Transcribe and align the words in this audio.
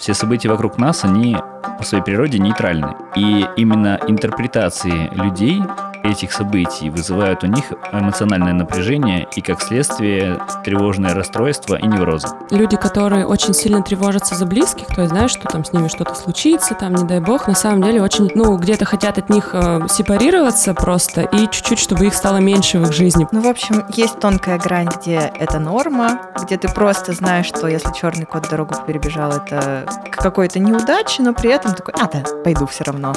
все 0.00 0.14
события 0.14 0.48
вокруг 0.48 0.78
нас, 0.78 1.04
они 1.04 1.36
по 1.78 1.84
своей 1.84 2.02
природе 2.02 2.38
нейтральны. 2.38 2.96
И 3.16 3.46
именно 3.56 4.00
интерпретации 4.08 5.08
людей 5.12 5.62
этих 6.02 6.32
событий 6.32 6.90
вызывают 6.90 7.44
у 7.44 7.46
них 7.46 7.64
эмоциональное 7.92 8.52
напряжение 8.52 9.26
и, 9.34 9.40
как 9.40 9.60
следствие, 9.62 10.40
тревожное 10.64 11.14
расстройство 11.14 11.76
и 11.76 11.86
неврозы. 11.86 12.28
Люди, 12.50 12.76
которые 12.76 13.26
очень 13.26 13.54
сильно 13.54 13.82
тревожатся 13.82 14.34
за 14.34 14.46
близких, 14.46 14.86
то 14.86 15.02
есть 15.02 15.10
знаешь, 15.10 15.30
что 15.30 15.48
там 15.48 15.64
с 15.64 15.72
ними 15.72 15.88
что-то 15.88 16.14
случится, 16.14 16.74
там, 16.74 16.94
не 16.94 17.04
дай 17.04 17.20
бог, 17.20 17.48
на 17.48 17.54
самом 17.54 17.82
деле 17.82 18.02
очень, 18.02 18.30
ну, 18.34 18.56
где-то 18.56 18.84
хотят 18.84 19.18
от 19.18 19.28
них 19.28 19.50
э, 19.52 19.80
сепарироваться 19.88 20.74
просто 20.74 21.22
и 21.22 21.48
чуть-чуть, 21.50 21.78
чтобы 21.78 22.06
их 22.06 22.14
стало 22.14 22.38
меньше 22.38 22.78
в 22.78 22.82
их 22.82 22.92
жизни. 22.92 23.26
Ну, 23.32 23.40
в 23.40 23.48
общем, 23.48 23.84
есть 23.94 24.18
тонкая 24.18 24.58
грань, 24.58 24.88
где 25.00 25.32
это 25.38 25.58
норма, 25.58 26.20
где 26.42 26.56
ты 26.56 26.68
просто 26.68 27.12
знаешь, 27.12 27.46
что 27.46 27.66
если 27.66 27.92
черный 27.92 28.26
кот 28.26 28.48
дорогу 28.48 28.74
перебежал, 28.86 29.32
это 29.32 29.84
какой-то 30.10 30.58
неудачи, 30.58 31.20
но 31.20 31.32
при 31.32 31.50
этом 31.50 31.74
такой, 31.74 31.94
а, 31.94 32.06
да, 32.06 32.22
пойду 32.44 32.66
все 32.66 32.84
равно. 32.84 33.12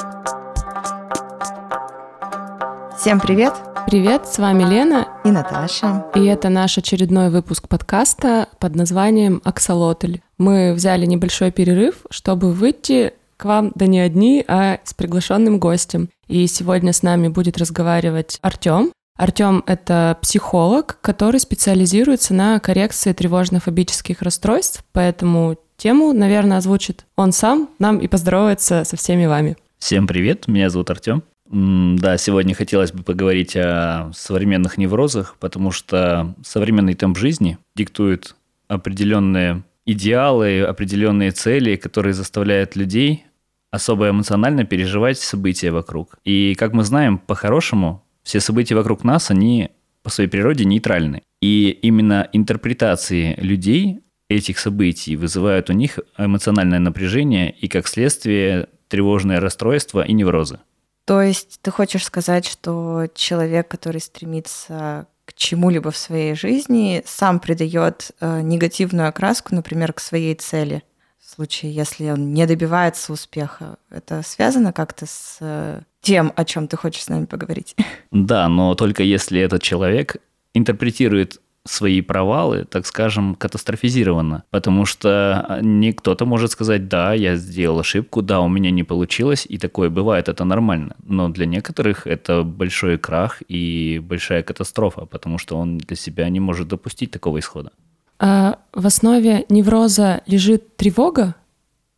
Всем 3.03 3.19
привет! 3.19 3.53
Привет, 3.85 4.27
с 4.29 4.37
вами 4.37 4.63
Лена 4.63 5.09
и 5.25 5.29
Наташа. 5.29 6.05
И 6.15 6.23
это 6.23 6.47
наш 6.47 6.77
очередной 6.77 7.31
выпуск 7.31 7.67
подкаста 7.67 8.47
под 8.59 8.75
названием 8.75 9.41
«Аксолотль». 9.43 10.19
Мы 10.37 10.71
взяли 10.71 11.05
небольшой 11.05 11.51
перерыв, 11.51 11.95
чтобы 12.09 12.53
выйти 12.53 13.11
к 13.35 13.43
вам, 13.43 13.73
да 13.75 13.87
не 13.87 13.99
одни, 13.99 14.45
а 14.47 14.79
с 14.85 14.93
приглашенным 14.93 15.59
гостем. 15.59 16.07
И 16.29 16.47
сегодня 16.47 16.93
с 16.93 17.03
нами 17.03 17.27
будет 17.27 17.57
разговаривать 17.57 18.39
Артем. 18.41 18.93
Артем— 19.17 19.65
это 19.67 20.17
психолог, 20.21 20.97
который 21.01 21.41
специализируется 21.41 22.33
на 22.33 22.57
коррекции 22.61 23.11
тревожно-фобических 23.11 24.21
расстройств, 24.21 24.85
поэтому 24.93 25.57
тему, 25.75 26.13
наверное, 26.13 26.59
озвучит 26.59 27.03
он 27.17 27.33
сам 27.33 27.67
нам 27.79 27.97
и 27.97 28.07
поздоровается 28.07 28.85
со 28.85 28.95
всеми 28.95 29.25
вами. 29.25 29.57
Всем 29.77 30.07
привет, 30.07 30.47
меня 30.47 30.69
зовут 30.69 30.89
Артем. 30.89 31.23
Да, 31.55 32.17
сегодня 32.17 32.55
хотелось 32.55 32.91
бы 32.91 33.03
поговорить 33.03 33.55
о 33.55 34.11
современных 34.15 34.79
неврозах, 34.79 35.35
потому 35.39 35.69
что 35.69 36.33
современный 36.43 36.95
темп 36.95 37.15
жизни 37.19 37.59
диктует 37.75 38.35
определенные 38.67 39.63
идеалы, 39.85 40.61
определенные 40.61 41.29
цели, 41.29 41.75
которые 41.75 42.13
заставляют 42.13 42.75
людей 42.75 43.27
особо 43.69 44.09
эмоционально 44.09 44.65
переживать 44.65 45.19
события 45.19 45.69
вокруг. 45.69 46.15
И, 46.23 46.55
как 46.55 46.73
мы 46.73 46.83
знаем, 46.83 47.19
по-хорошему, 47.19 48.03
все 48.23 48.39
события 48.39 48.73
вокруг 48.73 49.03
нас, 49.03 49.29
они 49.29 49.69
по 50.01 50.09
своей 50.09 50.31
природе 50.31 50.65
нейтральны. 50.65 51.21
И 51.39 51.69
именно 51.69 52.27
интерпретации 52.33 53.35
людей 53.39 54.01
этих 54.27 54.57
событий 54.57 55.15
вызывают 55.15 55.69
у 55.69 55.73
них 55.73 55.99
эмоциональное 56.17 56.79
напряжение 56.79 57.51
и, 57.51 57.67
как 57.67 57.87
следствие, 57.87 58.69
тревожное 58.87 59.39
расстройство 59.39 60.01
и 60.01 60.13
неврозы. 60.13 60.59
То 61.05 61.21
есть 61.21 61.59
ты 61.61 61.71
хочешь 61.71 62.05
сказать, 62.05 62.45
что 62.45 63.07
человек, 63.13 63.67
который 63.67 63.99
стремится 63.99 65.07
к 65.25 65.33
чему-либо 65.33 65.91
в 65.91 65.97
своей 65.97 66.35
жизни, 66.35 67.03
сам 67.05 67.39
придает 67.39 68.11
э, 68.19 68.41
негативную 68.41 69.07
окраску, 69.07 69.55
например, 69.55 69.93
к 69.93 69.99
своей 69.99 70.35
цели. 70.35 70.83
В 71.19 71.29
случае, 71.35 71.73
если 71.73 72.09
он 72.09 72.33
не 72.33 72.45
добивается 72.45 73.13
успеха, 73.13 73.77
это 73.89 74.21
связано 74.23 74.73
как-то 74.73 75.05
с 75.05 75.37
э, 75.39 75.81
тем, 76.01 76.33
о 76.35 76.45
чем 76.45 76.67
ты 76.67 76.77
хочешь 76.77 77.03
с 77.03 77.09
нами 77.09 77.25
поговорить? 77.25 77.75
Да, 78.11 78.47
но 78.47 78.75
только 78.75 79.03
если 79.03 79.39
этот 79.41 79.61
человек 79.61 80.17
интерпретирует 80.53 81.41
свои 81.65 82.01
провалы, 82.01 82.65
так 82.65 82.85
скажем, 82.85 83.35
катастрофизированно. 83.35 84.43
Потому 84.49 84.85
что 84.85 85.45
а, 85.47 85.61
не 85.61 85.93
кто-то 85.93 86.25
может 86.25 86.51
сказать, 86.51 86.89
да, 86.89 87.13
я 87.13 87.35
сделал 87.35 87.79
ошибку, 87.79 88.21
да, 88.21 88.41
у 88.41 88.49
меня 88.49 88.69
не 88.71 88.83
получилось, 88.83 89.45
и 89.47 89.57
такое 89.57 89.89
бывает, 89.89 90.27
это 90.27 90.43
нормально. 90.43 90.95
Но 91.03 91.29
для 91.29 91.45
некоторых 91.45 92.05
это 92.05 92.43
большой 92.43 92.97
крах 92.97 93.41
и 93.47 94.01
большая 94.03 94.43
катастрофа, 94.43 95.05
потому 95.05 95.37
что 95.37 95.57
он 95.57 95.77
для 95.77 95.95
себя 95.95 96.27
не 96.29 96.39
может 96.39 96.67
допустить 96.67 97.11
такого 97.11 97.39
исхода. 97.39 97.71
А 98.19 98.59
в 98.73 98.85
основе 98.85 99.45
невроза 99.49 100.21
лежит 100.27 100.75
тревога? 100.75 101.35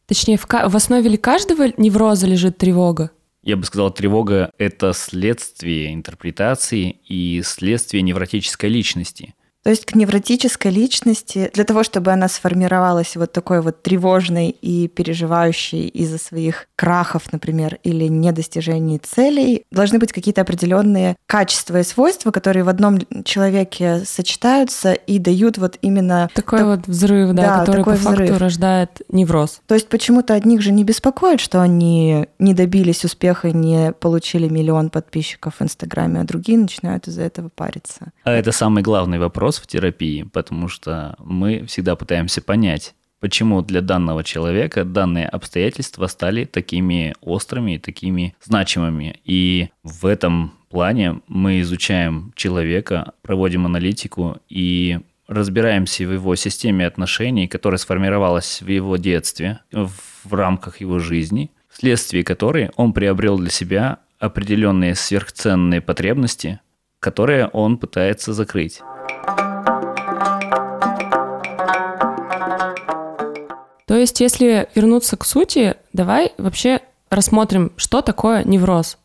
Точнее, 0.05 0.37
в, 0.37 0.45
в 0.47 0.75
основе 0.75 1.09
ли 1.09 1.17
каждого 1.17 1.71
невроза 1.77 2.27
лежит 2.27 2.57
тревога? 2.57 3.09
Я 3.41 3.57
бы 3.57 3.63
сказал, 3.63 3.91
тревога– 3.91 4.51
это 4.57 4.93
следствие 4.93 5.93
интерпретации 5.93 6.97
и 7.07 7.41
следствие 7.43 8.03
невротической 8.03 8.69
личности– 8.69 9.33
то 9.65 9.71
есть 9.71 9.85
к 9.85 9.95
невротической 9.95 10.69
личности, 10.69 11.49
для 11.55 11.63
того, 11.63 11.81
чтобы 11.83 12.11
она 12.11 12.27
сформировалась 12.27 13.15
вот 13.15 13.31
такой 13.31 13.61
вот 13.61 13.81
тревожной 13.81 14.49
и 14.49 14.87
переживающей 14.87 15.87
из-за 15.87 16.19
своих 16.19 16.67
крахов, 16.75 17.33
например, 17.33 17.79
или 17.81 18.03
недостижений 18.03 18.99
целей, 18.99 19.63
должны 19.71 19.97
быть 19.97 20.13
какие-то 20.13 20.41
определенные 20.41 21.15
качества 21.25 21.79
и 21.79 21.83
свойства, 21.83 22.29
которые 22.29 22.63
в 22.63 22.69
одном 22.69 22.99
человеке 23.23 24.03
сочетаются 24.05 24.93
и 24.93 25.17
дают 25.17 25.57
вот 25.57 25.79
именно... 25.81 26.29
Такой 26.35 26.59
так... 26.59 26.67
вот 26.67 26.87
взрыв, 26.87 27.33
да, 27.33 27.41
да 27.41 27.59
который 27.61 27.83
по 27.83 27.93
взрыв. 27.93 28.29
факту 28.29 28.37
рождает 28.37 29.01
невроз. 29.09 29.61
То 29.65 29.73
есть 29.73 29.89
почему-то 29.89 30.35
одних 30.35 30.61
же 30.61 30.71
не 30.71 30.83
беспокоит, 30.83 31.39
что 31.39 31.59
они 31.59 32.27
не 32.37 32.53
добились 32.53 33.03
успеха, 33.03 33.49
не 33.49 33.93
получили 33.93 34.47
миллион 34.47 34.91
подписчиков 34.91 35.55
в 35.57 35.63
Инстаграме, 35.63 36.21
а 36.21 36.23
другие 36.23 36.59
начинают 36.59 37.07
из-за 37.07 37.23
этого 37.23 37.49
париться. 37.49 38.11
А 38.23 38.31
это 38.31 38.51
самый 38.51 38.83
главный 38.83 39.17
вопрос 39.17 39.54
вопрос 39.55 39.59
в 39.59 39.67
терапии, 39.67 40.23
потому 40.23 40.67
что 40.67 41.15
мы 41.19 41.65
всегда 41.65 41.95
пытаемся 41.95 42.41
понять, 42.41 42.93
почему 43.19 43.61
для 43.61 43.81
данного 43.81 44.23
человека 44.23 44.83
данные 44.83 45.27
обстоятельства 45.27 46.07
стали 46.07 46.45
такими 46.45 47.13
острыми 47.21 47.75
и 47.75 47.79
такими 47.79 48.33
значимыми. 48.43 49.19
И 49.25 49.69
в 49.83 50.05
этом 50.05 50.51
плане 50.69 51.21
мы 51.27 51.61
изучаем 51.61 52.31
человека, 52.35 53.13
проводим 53.21 53.65
аналитику 53.65 54.37
и 54.49 54.99
разбираемся 55.27 56.05
в 56.05 56.13
его 56.13 56.35
системе 56.35 56.85
отношений, 56.87 57.47
которая 57.47 57.79
сформировалась 57.79 58.61
в 58.61 58.67
его 58.67 58.97
детстве, 58.97 59.59
в 59.71 60.33
рамках 60.33 60.81
его 60.81 60.99
жизни, 60.99 61.49
вследствие 61.69 62.23
которой 62.23 62.69
он 62.75 62.93
приобрел 62.93 63.39
для 63.39 63.49
себя 63.49 63.97
определенные 64.19 64.95
сверхценные 64.95 65.81
потребности, 65.81 66.59
которые 66.99 67.47
он 67.47 67.77
пытается 67.77 68.33
закрыть. 68.33 68.81
Есть, 74.05 74.21
если 74.21 74.69
вернуться 74.75 75.17
к 75.17 75.25
сути, 75.25 75.75
давай 75.93 76.31
вообще 76.37 76.81
рассмотрим, 77.09 77.71
что 77.75 78.01
такое 78.01 78.43
невроз. 78.43 78.97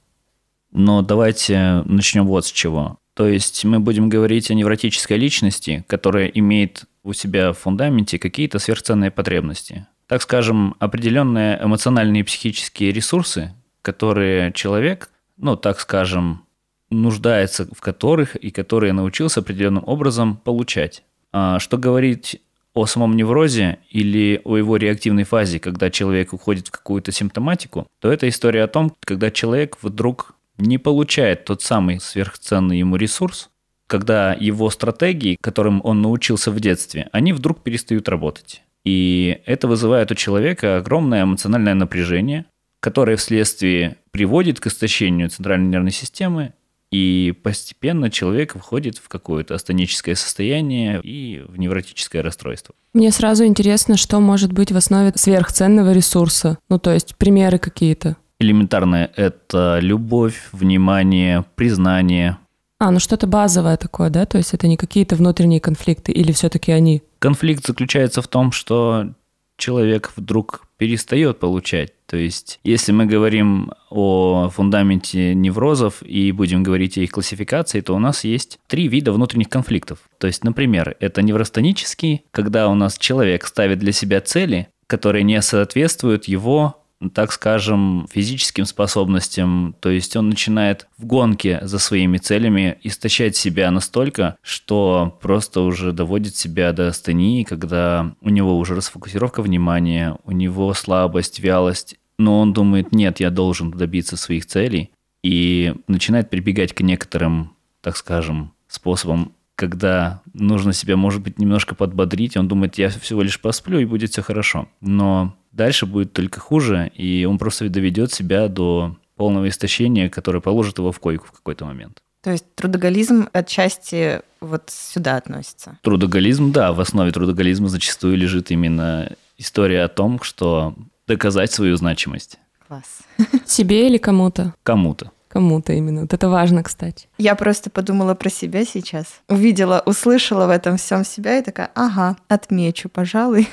Но 0.72 1.02
давайте 1.02 1.82
начнем 1.86 2.26
вот 2.26 2.46
с 2.46 2.52
чего. 2.52 2.98
То 3.14 3.26
есть 3.26 3.64
мы 3.64 3.80
будем 3.80 4.08
говорить 4.08 4.50
о 4.50 4.54
невротической 4.54 5.16
личности, 5.16 5.84
которая 5.88 6.26
имеет 6.26 6.84
у 7.02 7.12
себя 7.12 7.52
в 7.52 7.58
фундаменте 7.58 8.18
какие-то 8.18 8.58
сверхценные 8.58 9.10
потребности. 9.10 9.86
Так 10.06 10.22
скажем, 10.22 10.76
определенные 10.78 11.58
эмоциональные 11.62 12.20
и 12.20 12.24
психические 12.24 12.92
ресурсы, 12.92 13.54
которые 13.82 14.52
человек, 14.52 15.10
ну 15.36 15.56
так 15.56 15.80
скажем, 15.80 16.44
нуждается 16.90 17.68
в 17.72 17.80
которых 17.80 18.36
и 18.36 18.50
которые 18.50 18.92
научился 18.92 19.40
определенным 19.40 19.84
образом 19.86 20.36
получать. 20.36 21.04
А 21.32 21.58
что 21.58 21.78
говорить 21.78 22.40
о 22.74 22.86
самом 22.86 23.16
неврозе 23.16 23.78
или 23.90 24.40
о 24.44 24.56
его 24.56 24.76
реактивной 24.76 25.24
фазе, 25.24 25.58
когда 25.58 25.90
человек 25.90 26.32
уходит 26.32 26.68
в 26.68 26.70
какую-то 26.70 27.12
симптоматику, 27.12 27.86
то 27.98 28.12
это 28.12 28.28
история 28.28 28.64
о 28.64 28.68
том, 28.68 28.94
когда 29.04 29.30
человек 29.30 29.76
вдруг 29.82 30.34
не 30.58 30.78
получает 30.78 31.44
тот 31.44 31.62
самый 31.62 32.00
сверхценный 32.00 32.78
ему 32.78 32.96
ресурс, 32.96 33.50
когда 33.86 34.34
его 34.34 34.70
стратегии, 34.70 35.36
которым 35.40 35.80
он 35.82 36.00
научился 36.00 36.50
в 36.52 36.60
детстве, 36.60 37.08
они 37.12 37.32
вдруг 37.32 37.62
перестают 37.62 38.08
работать. 38.08 38.62
И 38.84 39.40
это 39.46 39.66
вызывает 39.66 40.10
у 40.12 40.14
человека 40.14 40.76
огромное 40.76 41.24
эмоциональное 41.24 41.74
напряжение, 41.74 42.46
которое 42.80 43.16
вследствие 43.16 43.96
приводит 44.10 44.60
к 44.60 44.66
истощению 44.68 45.28
центральной 45.28 45.68
нервной 45.68 45.90
системы 45.90 46.54
и 46.90 47.32
постепенно 47.42 48.10
человек 48.10 48.56
входит 48.58 48.98
в 48.98 49.08
какое-то 49.08 49.54
астеническое 49.54 50.14
состояние 50.14 51.00
и 51.02 51.42
в 51.46 51.58
невротическое 51.58 52.22
расстройство. 52.22 52.74
Мне 52.92 53.12
сразу 53.12 53.44
интересно, 53.44 53.96
что 53.96 54.18
может 54.18 54.52
быть 54.52 54.72
в 54.72 54.76
основе 54.76 55.12
сверхценного 55.14 55.92
ресурса. 55.92 56.58
Ну, 56.68 56.78
то 56.78 56.92
есть 56.92 57.14
примеры 57.16 57.58
какие-то. 57.58 58.16
Элементарное– 58.40 59.10
это 59.16 59.78
любовь, 59.80 60.48
внимание, 60.52 61.44
признание. 61.54 62.38
А, 62.78 62.90
ну 62.90 62.98
что-то 62.98 63.26
базовое 63.26 63.76
такое, 63.76 64.08
да? 64.08 64.24
То 64.24 64.38
есть 64.38 64.54
это 64.54 64.66
не 64.66 64.76
какие-то 64.76 65.14
внутренние 65.14 65.60
конфликты 65.60 66.12
или 66.12 66.32
все-таки 66.32 66.72
они? 66.72 67.02
Конфликт 67.18 67.66
заключается 67.66 68.22
в 68.22 68.28
том, 68.28 68.50
что 68.50 69.12
человек 69.58 70.10
вдруг 70.16 70.66
перестает 70.78 71.38
получать. 71.38 71.92
То 72.10 72.16
есть, 72.16 72.58
если 72.64 72.90
мы 72.90 73.06
говорим 73.06 73.70
о 73.88 74.48
фундаменте 74.48 75.32
неврозов 75.32 76.02
и 76.02 76.32
будем 76.32 76.64
говорить 76.64 76.98
о 76.98 77.02
их 77.02 77.12
классификации, 77.12 77.82
то 77.82 77.94
у 77.94 78.00
нас 78.00 78.24
есть 78.24 78.58
три 78.66 78.88
вида 78.88 79.12
внутренних 79.12 79.48
конфликтов. 79.48 80.00
То 80.18 80.26
есть, 80.26 80.42
например, 80.42 80.96
это 80.98 81.22
невростонический, 81.22 82.24
когда 82.32 82.68
у 82.68 82.74
нас 82.74 82.98
человек 82.98 83.46
ставит 83.46 83.78
для 83.78 83.92
себя 83.92 84.20
цели, 84.20 84.66
которые 84.88 85.22
не 85.22 85.40
соответствуют 85.40 86.24
его 86.24 86.80
так 87.14 87.32
скажем, 87.32 88.06
физическим 88.10 88.66
способностям. 88.66 89.74
То 89.80 89.88
есть 89.88 90.16
он 90.16 90.28
начинает 90.28 90.86
в 90.98 91.06
гонке 91.06 91.58
за 91.62 91.78
своими 91.78 92.18
целями 92.18 92.78
истощать 92.82 93.36
себя 93.36 93.70
настолько, 93.70 94.36
что 94.42 95.18
просто 95.22 95.62
уже 95.62 95.92
доводит 95.92 96.36
себя 96.36 96.72
до 96.72 96.88
астении, 96.88 97.44
когда 97.44 98.14
у 98.20 98.28
него 98.28 98.58
уже 98.58 98.74
расфокусировка 98.74 99.40
внимания, 99.40 100.18
у 100.24 100.32
него 100.32 100.74
слабость, 100.74 101.40
вялость, 101.40 101.96
но 102.20 102.40
он 102.40 102.52
думает, 102.52 102.92
нет, 102.92 103.20
я 103.20 103.30
должен 103.30 103.70
добиться 103.70 104.16
своих 104.16 104.46
целей, 104.46 104.90
и 105.22 105.74
начинает 105.88 106.30
прибегать 106.30 106.72
к 106.72 106.80
некоторым, 106.80 107.52
так 107.80 107.96
скажем, 107.96 108.52
способам 108.68 109.32
когда 109.60 110.22
нужно 110.32 110.72
себя, 110.72 110.96
может 110.96 111.20
быть, 111.20 111.38
немножко 111.38 111.74
подбодрить, 111.74 112.34
он 112.34 112.48
думает, 112.48 112.78
я 112.78 112.88
всего 112.88 113.20
лишь 113.20 113.38
посплю 113.38 113.78
и 113.78 113.84
будет 113.84 114.10
все 114.10 114.22
хорошо. 114.22 114.70
Но 114.80 115.36
дальше 115.52 115.84
будет 115.84 116.14
только 116.14 116.40
хуже, 116.40 116.90
и 116.94 117.26
он 117.26 117.36
просто 117.36 117.68
доведет 117.68 118.10
себя 118.10 118.48
до 118.48 118.96
полного 119.16 119.50
истощения, 119.50 120.08
которое 120.08 120.40
положит 120.40 120.78
его 120.78 120.92
в 120.92 120.98
койку 120.98 121.26
в 121.26 121.32
какой-то 121.32 121.66
момент. 121.66 122.02
То 122.22 122.30
есть 122.30 122.46
трудоголизм 122.54 123.28
отчасти 123.34 124.22
вот 124.40 124.70
сюда 124.70 125.16
относится? 125.16 125.78
Трудоголизм, 125.82 126.52
да, 126.52 126.72
в 126.72 126.80
основе 126.80 127.12
трудоголизма 127.12 127.68
зачастую 127.68 128.16
лежит 128.16 128.50
именно 128.50 129.12
история 129.36 129.82
о 129.82 129.88
том, 129.88 130.22
что 130.22 130.74
доказать 131.10 131.50
свою 131.50 131.76
значимость. 131.76 132.38
Класс. 132.68 133.00
Себе 133.46 133.88
или 133.88 133.98
кому-то? 133.98 134.54
Кому-то. 134.62 135.10
Кому-то 135.28 135.72
именно. 135.72 136.02
Вот 136.02 136.14
это 136.14 136.28
важно, 136.28 136.62
кстати. 136.62 137.08
Я 137.18 137.34
просто 137.34 137.68
подумала 137.70 138.14
про 138.14 138.30
себя 138.30 138.64
сейчас. 138.64 139.20
Увидела, 139.28 139.82
услышала 139.86 140.46
в 140.46 140.50
этом 140.50 140.76
всем 140.76 141.04
себя 141.04 141.38
и 141.38 141.42
такая, 141.42 141.70
ага, 141.74 142.16
отмечу, 142.28 142.88
пожалуй. 142.88 143.48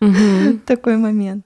Такой 0.66 0.96
момент. 0.96 1.44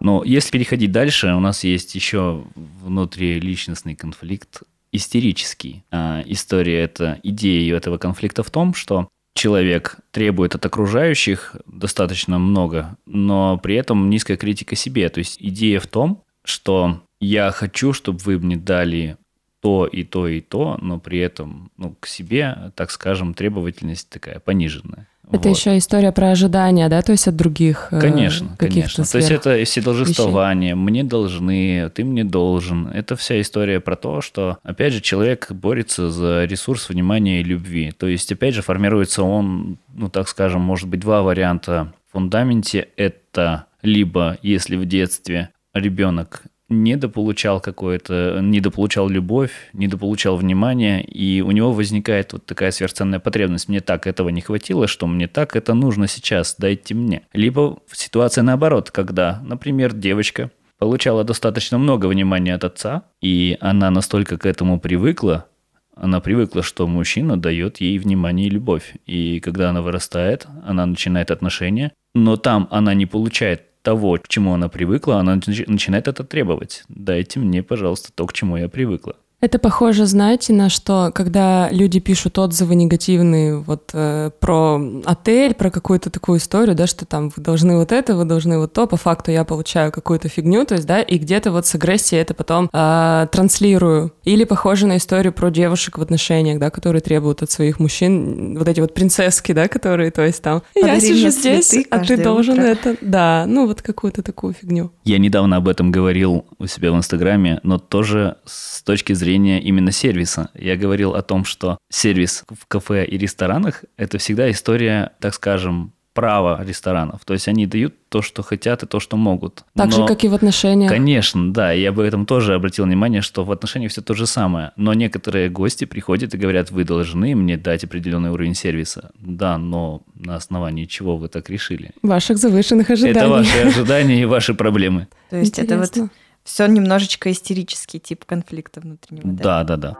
Но 0.00 0.22
если 0.22 0.50
переходить 0.50 0.92
дальше, 0.92 1.28
у 1.34 1.40
нас 1.40 1.64
есть 1.64 1.94
еще 1.94 2.44
внутриличностный 2.54 3.94
конфликт 3.94 4.62
истерический. 4.92 5.84
А 5.90 6.22
история 6.26 6.80
это 6.80 7.18
идея 7.22 7.76
этого 7.76 7.98
конфликта 7.98 8.42
в 8.42 8.50
том, 8.50 8.74
что 8.74 9.08
человек 9.36 9.98
требует 10.10 10.54
от 10.54 10.66
окружающих 10.66 11.56
достаточно 11.66 12.38
много, 12.38 12.96
но 13.06 13.58
при 13.58 13.76
этом 13.76 14.10
низкая 14.10 14.36
критика 14.36 14.74
себе. 14.74 15.08
То 15.08 15.18
есть 15.18 15.36
идея 15.40 15.78
в 15.78 15.86
том, 15.86 16.24
что 16.44 17.02
я 17.20 17.50
хочу, 17.50 17.92
чтобы 17.92 18.18
вы 18.24 18.38
мне 18.38 18.56
дали 18.56 19.16
то 19.60 19.86
и 19.86 20.04
то 20.04 20.28
и 20.28 20.40
то, 20.40 20.78
но 20.80 20.98
при 20.98 21.18
этом 21.18 21.70
ну, 21.76 21.96
к 21.98 22.06
себе, 22.06 22.72
так 22.74 22.90
скажем, 22.90 23.34
требовательность 23.34 24.08
такая 24.08 24.38
пониженная. 24.40 25.08
Это 25.30 25.48
вот. 25.48 25.56
еще 25.56 25.76
история 25.76 26.12
про 26.12 26.30
ожидания, 26.30 26.88
да, 26.88 27.02
то 27.02 27.12
есть 27.12 27.26
от 27.26 27.34
других. 27.34 27.88
Э, 27.90 28.00
конечно, 28.00 28.54
конечно. 28.58 29.04
То 29.04 29.18
есть 29.18 29.30
это 29.30 29.64
все 29.64 29.80
должествование, 29.80 30.74
мне 30.74 31.02
должны, 31.02 31.90
ты 31.90 32.04
мне 32.04 32.24
должен. 32.24 32.86
Это 32.88 33.16
вся 33.16 33.40
история 33.40 33.80
про 33.80 33.96
то, 33.96 34.20
что, 34.20 34.58
опять 34.62 34.92
же, 34.92 35.00
человек 35.00 35.50
борется 35.50 36.10
за 36.10 36.44
ресурс 36.44 36.88
внимания 36.88 37.40
и 37.40 37.44
любви. 37.44 37.92
То 37.92 38.06
есть, 38.06 38.30
опять 38.30 38.54
же, 38.54 38.62
формируется 38.62 39.24
он, 39.24 39.78
ну, 39.92 40.08
так 40.08 40.28
скажем, 40.28 40.60
может 40.60 40.88
быть, 40.88 41.00
два 41.00 41.22
варианта 41.22 41.92
в 42.08 42.12
фундаменте. 42.12 42.88
Это 42.96 43.66
либо, 43.82 44.38
если 44.42 44.76
в 44.76 44.86
детстве 44.86 45.50
ребенок 45.74 46.42
недополучал 46.68 47.60
какое-то, 47.60 48.40
недополучал 48.42 49.08
любовь, 49.08 49.52
недополучал 49.72 50.36
внимание, 50.36 51.02
и 51.04 51.40
у 51.40 51.50
него 51.50 51.72
возникает 51.72 52.32
вот 52.32 52.46
такая 52.46 52.70
сверхценная 52.70 53.20
потребность. 53.20 53.68
Мне 53.68 53.80
так 53.80 54.06
этого 54.06 54.28
не 54.30 54.40
хватило, 54.40 54.86
что 54.86 55.06
мне 55.06 55.28
так 55.28 55.56
это 55.56 55.74
нужно 55.74 56.08
сейчас, 56.08 56.56
дайте 56.58 56.94
мне. 56.94 57.22
Либо 57.32 57.78
ситуация 57.92 58.42
наоборот, 58.42 58.90
когда, 58.90 59.40
например, 59.44 59.92
девочка 59.92 60.50
получала 60.78 61.24
достаточно 61.24 61.78
много 61.78 62.06
внимания 62.06 62.54
от 62.54 62.64
отца, 62.64 63.04
и 63.20 63.56
она 63.60 63.90
настолько 63.90 64.36
к 64.36 64.46
этому 64.46 64.80
привыкла, 64.80 65.46
она 65.94 66.20
привыкла, 66.20 66.62
что 66.62 66.86
мужчина 66.86 67.40
дает 67.40 67.80
ей 67.80 67.98
внимание 67.98 68.48
и 68.48 68.50
любовь. 68.50 68.96
И 69.06 69.40
когда 69.40 69.70
она 69.70 69.80
вырастает, 69.80 70.46
она 70.64 70.84
начинает 70.84 71.30
отношения, 71.30 71.92
но 72.14 72.36
там 72.36 72.68
она 72.70 72.92
не 72.92 73.06
получает 73.06 73.65
того, 73.86 74.18
к 74.18 74.26
чему 74.26 74.52
она 74.52 74.68
привыкла, 74.68 75.20
она 75.20 75.36
начинает 75.36 76.08
это 76.08 76.24
требовать. 76.24 76.82
Дайте 76.88 77.38
мне, 77.38 77.62
пожалуйста, 77.62 78.10
то, 78.12 78.26
к 78.26 78.32
чему 78.32 78.56
я 78.56 78.68
привыкла. 78.68 79.14
Это 79.38 79.58
похоже, 79.58 80.06
знаете, 80.06 80.54
на 80.54 80.70
что, 80.70 81.10
когда 81.14 81.68
люди 81.70 82.00
пишут 82.00 82.38
отзывы 82.38 82.74
негативные 82.74 83.58
вот 83.58 83.90
э, 83.92 84.30
про 84.40 84.80
отель, 85.04 85.52
про 85.52 85.70
какую-то 85.70 86.08
такую 86.08 86.38
историю, 86.38 86.74
да, 86.74 86.86
что 86.86 87.04
там 87.04 87.30
вы 87.36 87.42
должны 87.42 87.76
вот 87.76 87.92
это, 87.92 88.16
вы 88.16 88.24
должны 88.24 88.58
вот 88.58 88.72
то, 88.72 88.86
по 88.86 88.96
факту 88.96 89.30
я 89.30 89.44
получаю 89.44 89.92
какую-то 89.92 90.30
фигню, 90.30 90.64
то 90.64 90.74
есть, 90.74 90.86
да, 90.86 91.02
и 91.02 91.18
где-то 91.18 91.52
вот 91.52 91.66
с 91.66 91.74
агрессией 91.74 92.22
это 92.22 92.32
потом 92.32 92.70
э, 92.72 93.26
транслирую. 93.30 94.14
Или 94.24 94.44
похоже 94.44 94.86
на 94.86 94.96
историю 94.96 95.34
про 95.34 95.50
девушек 95.50 95.98
в 95.98 96.02
отношениях, 96.02 96.58
да, 96.58 96.70
которые 96.70 97.02
требуют 97.02 97.42
от 97.42 97.50
своих 97.50 97.78
мужчин 97.78 98.56
вот 98.56 98.66
эти 98.68 98.80
вот 98.80 98.94
принцесски, 98.94 99.52
да, 99.52 99.68
которые, 99.68 100.12
то 100.12 100.22
есть 100.22 100.40
там, 100.40 100.62
Подари 100.74 100.94
я 100.94 101.00
сижу 101.00 101.28
здесь, 101.28 101.76
а 101.90 101.98
ты 101.98 102.16
должен 102.16 102.54
утро. 102.54 102.64
это, 102.64 102.96
да, 103.02 103.44
ну 103.46 103.66
вот 103.66 103.82
какую-то 103.82 104.22
такую 104.22 104.54
фигню. 104.54 104.92
Я 105.04 105.18
недавно 105.18 105.56
об 105.56 105.68
этом 105.68 105.92
говорил 105.92 106.46
у 106.58 106.66
себя 106.66 106.90
в 106.90 106.96
Инстаграме, 106.96 107.60
но 107.64 107.76
тоже 107.76 108.38
с 108.46 108.82
точки 108.82 109.12
зрения 109.12 109.25
зрения 109.26 109.60
именно 109.60 109.90
сервиса. 109.90 110.50
Я 110.54 110.76
говорил 110.76 111.14
о 111.14 111.22
том, 111.22 111.44
что 111.44 111.78
сервис 111.90 112.44
в 112.48 112.66
кафе 112.66 113.04
и 113.04 113.18
ресторанах– 113.18 113.84
это 113.96 114.18
всегда 114.18 114.48
история, 114.50 115.10
так 115.18 115.34
скажем, 115.34 115.92
права 116.14 116.64
ресторанов. 116.64 117.24
То 117.24 117.34
есть 117.34 117.48
они 117.48 117.66
дают 117.66 117.94
то, 118.08 118.22
что 118.22 118.42
хотят 118.42 118.82
и 118.84 118.86
то, 118.86 119.00
что 119.00 119.16
могут. 119.16 119.64
Так 119.74 119.90
Но, 119.90 119.96
же, 119.96 120.06
как 120.06 120.24
и 120.24 120.28
в 120.28 120.34
отношениях. 120.34 120.90
Конечно, 120.90 121.52
да. 121.52 121.72
Я 121.72 121.90
об 121.90 121.98
этом 121.98 122.24
тоже 122.24 122.54
обратил 122.54 122.84
внимание, 122.84 123.20
что 123.20 123.44
в 123.44 123.50
отношениях 123.50 123.90
все 123.90 124.00
то 124.00 124.14
же 124.14 124.26
самое. 124.26 124.70
Но 124.76 124.94
некоторые 124.94 125.50
гости 125.50 125.86
приходят 125.86 126.32
и 126.32 126.38
говорят, 126.38 126.70
вы 126.70 126.84
должны 126.84 127.34
мне 127.34 127.56
дать 127.56 127.84
определенный 127.84 128.30
уровень 128.30 128.54
сервиса. 128.54 129.10
Да, 129.18 129.58
но 129.58 130.02
на 130.14 130.36
основании 130.36 130.86
чего 130.86 131.16
вы 131.16 131.28
так 131.28 131.50
решили? 131.50 131.90
Ваших 132.02 132.38
завышенных 132.38 132.88
ожиданий. 132.90 133.18
Это 133.18 133.28
ваши 133.28 133.58
ожидания 133.58 134.22
и 134.22 134.24
ваши 134.24 134.54
проблемы. 134.54 135.08
То 135.30 135.36
есть 135.36 135.58
это 135.58 135.76
вот 135.78 136.10
все 136.46 136.66
немножечко 136.66 137.30
истерический 137.30 137.98
тип 137.98 138.24
конфликта 138.24 138.80
внутреннего. 138.80 139.32
Да, 139.32 139.64
да, 139.64 139.76
да. 139.76 139.96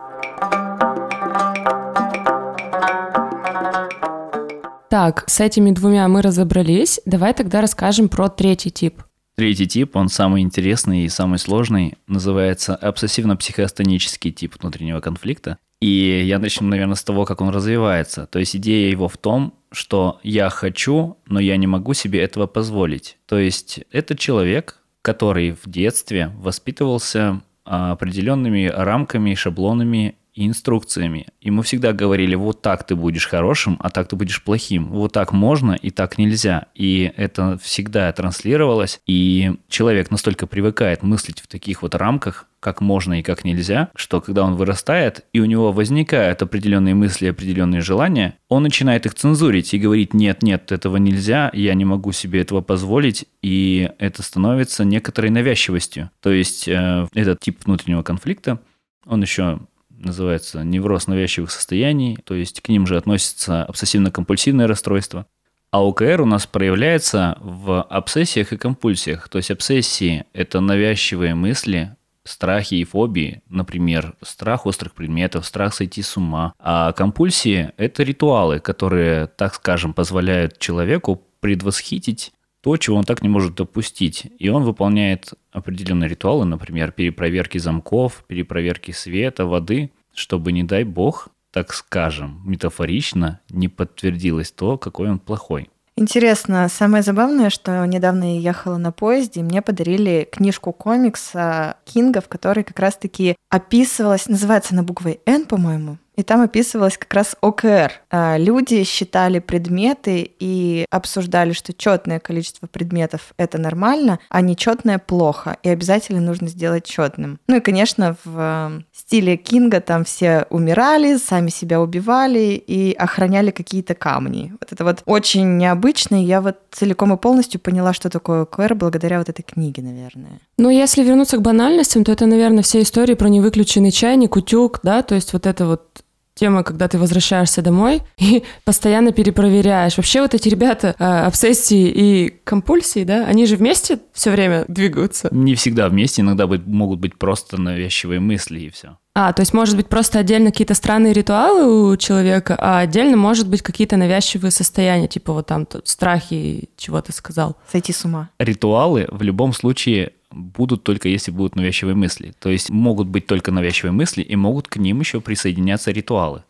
Так, 4.88 5.24
с 5.28 5.40
этими 5.40 5.72
двумя 5.72 6.06
мы 6.08 6.22
разобрались. 6.22 7.00
Давай 7.04 7.34
тогда 7.34 7.60
расскажем 7.60 8.08
про 8.08 8.28
третий 8.28 8.70
тип. 8.70 9.02
Третий 9.34 9.66
тип, 9.66 9.96
он 9.96 10.08
самый 10.08 10.40
интересный 10.40 11.04
и 11.04 11.08
самый 11.10 11.38
сложный, 11.38 11.98
называется 12.06 12.74
обсессивно-психостонический 12.74 14.30
тип 14.30 14.54
внутреннего 14.58 15.00
конфликта. 15.00 15.58
И 15.80 16.22
я 16.24 16.38
начну, 16.38 16.68
наверное, 16.68 16.94
с 16.94 17.04
того, 17.04 17.26
как 17.26 17.42
он 17.42 17.50
развивается. 17.50 18.26
То 18.26 18.38
есть 18.38 18.56
идея 18.56 18.88
его 18.88 19.08
в 19.08 19.18
том, 19.18 19.52
что 19.70 20.20
я 20.22 20.48
хочу, 20.48 21.18
но 21.26 21.38
я 21.38 21.58
не 21.58 21.66
могу 21.66 21.92
себе 21.92 22.22
этого 22.22 22.46
позволить. 22.46 23.18
То 23.26 23.36
есть 23.38 23.80
это 23.90 24.16
человек, 24.16 24.78
который 25.06 25.52
в 25.52 25.70
детстве 25.70 26.32
воспитывался 26.36 27.40
а, 27.64 27.92
определенными 27.92 28.66
рамками, 28.66 29.34
шаблонами 29.34 30.16
и 30.36 30.46
инструкциями. 30.46 31.26
Ему 31.40 31.62
всегда 31.62 31.92
говорили, 31.92 32.34
вот 32.34 32.60
так 32.62 32.86
ты 32.86 32.94
будешь 32.94 33.26
хорошим, 33.26 33.78
а 33.80 33.90
так 33.90 34.08
ты 34.08 34.16
будешь 34.16 34.42
плохим. 34.42 34.88
Вот 34.88 35.12
так 35.12 35.32
можно 35.32 35.72
и 35.72 35.90
так 35.90 36.18
нельзя. 36.18 36.66
И 36.74 37.10
это 37.16 37.58
всегда 37.60 38.12
транслировалось. 38.12 39.00
И 39.06 39.54
человек 39.68 40.10
настолько 40.10 40.46
привыкает 40.46 41.02
мыслить 41.02 41.40
в 41.40 41.46
таких 41.46 41.82
вот 41.82 41.94
рамках, 41.94 42.46
как 42.60 42.80
можно 42.80 43.20
и 43.20 43.22
как 43.22 43.44
нельзя, 43.44 43.90
что 43.94 44.20
когда 44.20 44.44
он 44.44 44.56
вырастает, 44.56 45.24
и 45.32 45.40
у 45.40 45.44
него 45.46 45.72
возникают 45.72 46.42
определенные 46.42 46.94
мысли, 46.94 47.28
определенные 47.28 47.80
желания, 47.80 48.34
он 48.48 48.62
начинает 48.64 49.06
их 49.06 49.14
цензурить 49.14 49.72
и 49.72 49.78
говорить, 49.78 50.12
нет, 50.14 50.42
нет, 50.42 50.72
этого 50.72 50.96
нельзя, 50.96 51.50
я 51.54 51.74
не 51.74 51.84
могу 51.84 52.12
себе 52.12 52.40
этого 52.40 52.60
позволить, 52.60 53.26
и 53.40 53.90
это 53.98 54.22
становится 54.22 54.84
некоторой 54.84 55.30
навязчивостью. 55.30 56.10
То 56.20 56.30
есть 56.30 56.66
э, 56.66 57.06
этот 57.14 57.40
тип 57.40 57.64
внутреннего 57.64 58.02
конфликта, 58.02 58.60
он 59.04 59.22
еще 59.22 59.60
называется 59.98 60.62
невроз 60.62 61.06
навязчивых 61.06 61.50
состояний, 61.50 62.18
то 62.24 62.34
есть 62.34 62.60
к 62.60 62.68
ним 62.68 62.86
же 62.86 62.96
относится 62.96 63.66
обсессивно-компульсивное 63.68 64.66
расстройство. 64.66 65.26
А 65.70 65.82
ОКР 65.82 66.22
у 66.22 66.26
нас 66.26 66.46
проявляется 66.46 67.36
в 67.40 67.82
обсессиях 67.82 68.52
и 68.52 68.56
компульсиях. 68.56 69.28
То 69.28 69.38
есть 69.38 69.50
обсессии– 69.50 70.24
это 70.32 70.60
навязчивые 70.60 71.34
мысли, 71.34 71.96
страхи 72.24 72.74
и 72.76 72.84
фобии, 72.84 73.42
например, 73.48 74.14
страх 74.22 74.66
острых 74.66 74.94
предметов, 74.94 75.44
страх 75.44 75.74
сойти 75.74 76.02
с 76.02 76.16
ума. 76.16 76.54
А 76.58 76.92
компульсии– 76.92 77.72
это 77.76 78.02
ритуалы, 78.02 78.60
которые, 78.60 79.26
так 79.26 79.54
скажем, 79.54 79.92
позволяют 79.92 80.58
человеку 80.58 81.22
предвосхитить 81.40 82.32
то, 82.66 82.76
чего 82.78 82.96
он 82.96 83.04
так 83.04 83.22
не 83.22 83.28
может 83.28 83.54
допустить. 83.54 84.26
И 84.40 84.48
он 84.48 84.64
выполняет 84.64 85.34
определенные 85.52 86.08
ритуалы, 86.08 86.46
например, 86.46 86.90
перепроверки 86.90 87.58
замков, 87.58 88.24
перепроверки 88.26 88.90
света, 88.90 89.46
воды, 89.46 89.92
чтобы, 90.12 90.50
не 90.50 90.64
дай 90.64 90.82
бог, 90.82 91.28
так 91.52 91.72
скажем, 91.72 92.42
метафорично 92.44 93.38
не 93.50 93.68
подтвердилось 93.68 94.50
то, 94.50 94.78
какой 94.78 95.08
он 95.08 95.20
плохой. 95.20 95.70
Интересно, 95.96 96.68
самое 96.68 97.04
забавное, 97.04 97.50
что 97.50 97.86
недавно 97.86 98.34
я 98.34 98.40
ехала 98.40 98.78
на 98.78 98.90
поезде, 98.90 99.40
и 99.40 99.44
мне 99.44 99.62
подарили 99.62 100.28
книжку 100.30 100.72
комикса 100.72 101.76
Кинга, 101.84 102.20
в 102.20 102.26
которой 102.26 102.64
как 102.64 102.80
раз-таки 102.80 103.36
описывалась, 103.48 104.26
называется 104.26 104.74
она 104.74 104.82
буквой 104.82 105.20
«Н», 105.24 105.44
по-моему, 105.44 105.98
и 106.16 106.22
там 106.22 106.40
описывалось 106.40 106.98
как 106.98 107.12
раз 107.14 107.36
ОКР. 107.40 107.92
А, 108.10 108.36
люди 108.38 108.82
считали 108.84 109.38
предметы 109.38 110.30
и 110.38 110.86
обсуждали, 110.90 111.52
что 111.52 111.72
четное 111.72 112.18
количество 112.18 112.66
предметов 112.66 113.34
это 113.36 113.58
нормально, 113.58 114.18
а 114.28 114.40
нечетное 114.40 114.98
плохо, 114.98 115.56
и 115.62 115.68
обязательно 115.68 116.20
нужно 116.20 116.48
сделать 116.48 116.84
четным. 116.84 117.38
Ну 117.46 117.56
и, 117.56 117.60
конечно, 117.60 118.16
в 118.24 118.38
э, 118.38 118.80
стиле 118.92 119.36
Кинга 119.36 119.80
там 119.80 120.04
все 120.04 120.46
умирали, 120.50 121.16
сами 121.16 121.50
себя 121.50 121.80
убивали 121.80 122.62
и 122.66 122.92
охраняли 122.92 123.50
какие-то 123.50 123.94
камни. 123.94 124.52
Вот 124.60 124.72
это 124.72 124.84
вот 124.84 125.02
очень 125.04 125.56
необычно, 125.56 126.22
и 126.22 126.26
я 126.26 126.40
вот 126.40 126.56
целиком 126.70 127.12
и 127.12 127.16
полностью 127.16 127.60
поняла, 127.60 127.92
что 127.92 128.10
такое 128.10 128.42
ОКР 128.42 128.74
благодаря 128.74 129.18
вот 129.18 129.28
этой 129.28 129.42
книге, 129.42 129.82
наверное. 129.82 130.40
Ну, 130.58 130.70
если 130.70 131.02
вернуться 131.02 131.36
к 131.36 131.42
банальностям, 131.42 132.04
то 132.04 132.12
это, 132.12 132.26
наверное, 132.26 132.62
все 132.62 132.80
истории 132.80 133.14
про 133.14 133.28
невыключенный 133.28 133.90
чайник, 133.90 134.36
утюг, 134.36 134.80
да, 134.82 135.02
то 135.02 135.14
есть 135.14 135.32
вот 135.32 135.46
это 135.46 135.66
вот 135.66 136.02
тема, 136.36 136.62
когда 136.62 136.86
ты 136.86 136.98
возвращаешься 136.98 137.62
домой 137.62 138.02
и 138.18 138.44
постоянно 138.64 139.10
перепроверяешь. 139.12 139.96
Вообще 139.96 140.20
вот 140.20 140.34
эти 140.34 140.48
ребята, 140.48 140.94
э, 140.98 141.04
обсессии 141.04 141.88
и 141.88 142.28
компульсии, 142.44 143.02
да, 143.02 143.24
они 143.26 143.46
же 143.46 143.56
вместе 143.56 143.98
все 144.12 144.30
время 144.30 144.64
двигаются? 144.68 145.28
Не 145.32 145.54
всегда 145.56 145.88
вместе, 145.88 146.22
иногда 146.22 146.46
быть, 146.46 146.66
могут 146.66 147.00
быть 147.00 147.18
просто 147.18 147.60
навязчивые 147.60 148.20
мысли 148.20 148.60
и 148.60 148.70
все. 148.70 148.98
А, 149.18 149.32
то 149.32 149.40
есть 149.40 149.54
может 149.54 149.76
быть 149.76 149.88
просто 149.88 150.18
отдельно 150.18 150.50
какие-то 150.50 150.74
странные 150.74 151.14
ритуалы 151.14 151.90
у 151.90 151.96
человека, 151.96 152.54
а 152.58 152.80
отдельно 152.80 153.16
может 153.16 153.48
быть 153.48 153.62
какие-то 153.62 153.96
навязчивые 153.96 154.50
состояния, 154.50 155.08
типа 155.08 155.32
вот 155.32 155.46
там 155.46 155.66
страхи, 155.84 156.68
чего 156.76 157.00
ты 157.00 157.14
сказал. 157.14 157.56
Сойти 157.72 157.94
с 157.94 158.04
ума. 158.04 158.28
Ритуалы 158.38 159.08
в 159.10 159.22
любом 159.22 159.54
случае 159.54 160.12
будут 160.36 160.84
только 160.84 161.08
если 161.08 161.30
будут 161.30 161.56
навязчивые 161.56 161.94
мысли. 161.94 162.34
То 162.38 162.50
есть 162.50 162.70
могут 162.70 163.08
быть 163.08 163.26
только 163.26 163.50
навязчивые 163.50 163.92
мысли, 163.92 164.22
и 164.22 164.36
могут 164.36 164.68
к 164.68 164.76
ним 164.76 165.00
еще 165.00 165.20
присоединяться 165.20 165.90
ритуалы. 165.90 166.44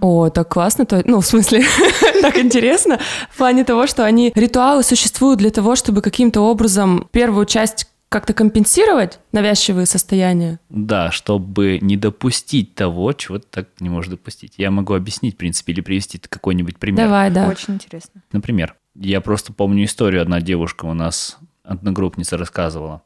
О, 0.00 0.28
так 0.28 0.48
классно, 0.48 0.84
то, 0.84 1.02
ну, 1.06 1.20
в 1.20 1.26
смысле, 1.26 1.64
так 2.22 2.36
интересно, 2.38 3.00
в 3.30 3.38
плане 3.38 3.64
того, 3.64 3.86
что 3.86 4.04
они, 4.04 4.32
ритуалы 4.34 4.82
существуют 4.82 5.38
для 5.38 5.50
того, 5.50 5.74
чтобы 5.74 6.02
каким-то 6.02 6.42
образом 6.42 7.08
первую 7.12 7.46
часть 7.46 7.86
как-то 8.08 8.32
компенсировать 8.32 9.18
навязчивые 9.32 9.86
состояния? 9.86 10.60
Да, 10.68 11.10
чтобы 11.10 11.78
не 11.80 11.96
допустить 11.96 12.74
того, 12.74 13.12
чего 13.12 13.38
ты 13.38 13.46
так 13.50 13.68
не 13.80 13.88
можешь 13.88 14.10
допустить. 14.10 14.54
Я 14.58 14.70
могу 14.70 14.94
объяснить, 14.94 15.34
в 15.34 15.38
принципе, 15.38 15.72
или 15.72 15.80
привести 15.80 16.18
какой-нибудь 16.18 16.78
пример. 16.78 17.06
Давай, 17.06 17.30
да. 17.30 17.48
Очень 17.48 17.74
интересно. 17.74 18.22
Например, 18.32 18.76
я 18.94 19.20
просто 19.20 19.52
помню 19.52 19.84
историю, 19.84 20.22
одна 20.22 20.40
девушка 20.40 20.84
у 20.84 20.94
нас, 20.94 21.38
одногруппница 21.64 22.36
рассказывала. 22.36 23.02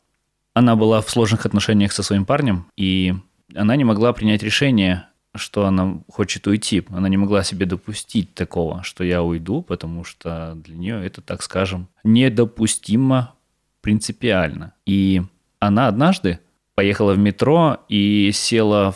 Она 0.55 0.77
была 0.77 1.01
в 1.01 1.11
сложных 1.11 1.47
отношениях 1.47 1.93
со 1.93 2.03
своим 2.03 2.25
парнем, 2.25 2.67
и 2.77 3.15
она 3.55 3.77
не 3.77 3.85
могла 3.85 4.13
принять 4.13 4.43
решение, 4.43 5.07
что 5.35 5.67
она 5.67 6.01
хочет 6.09 6.47
уйти. 6.47 6.83
Она 6.91 7.09
не 7.09 7.17
могла 7.17 7.45
себе 7.45 7.67
допустить 7.67 8.35
такого, 8.35 8.83
что 8.83 9.05
я 9.05 9.23
уйду, 9.23 9.63
потому 9.63 10.05
что 10.05 10.55
для 10.57 10.77
нее 10.77 11.05
это, 11.05 11.21
так 11.21 11.43
скажем, 11.43 11.89
недопустимо 12.03 13.35
принципиально. 13.81 14.75
И 14.87 15.23
она 15.59 15.89
однажды 15.89 16.41
поехала 16.75 17.13
в 17.13 17.19
метро 17.19 17.79
и 17.89 18.31
села 18.33 18.93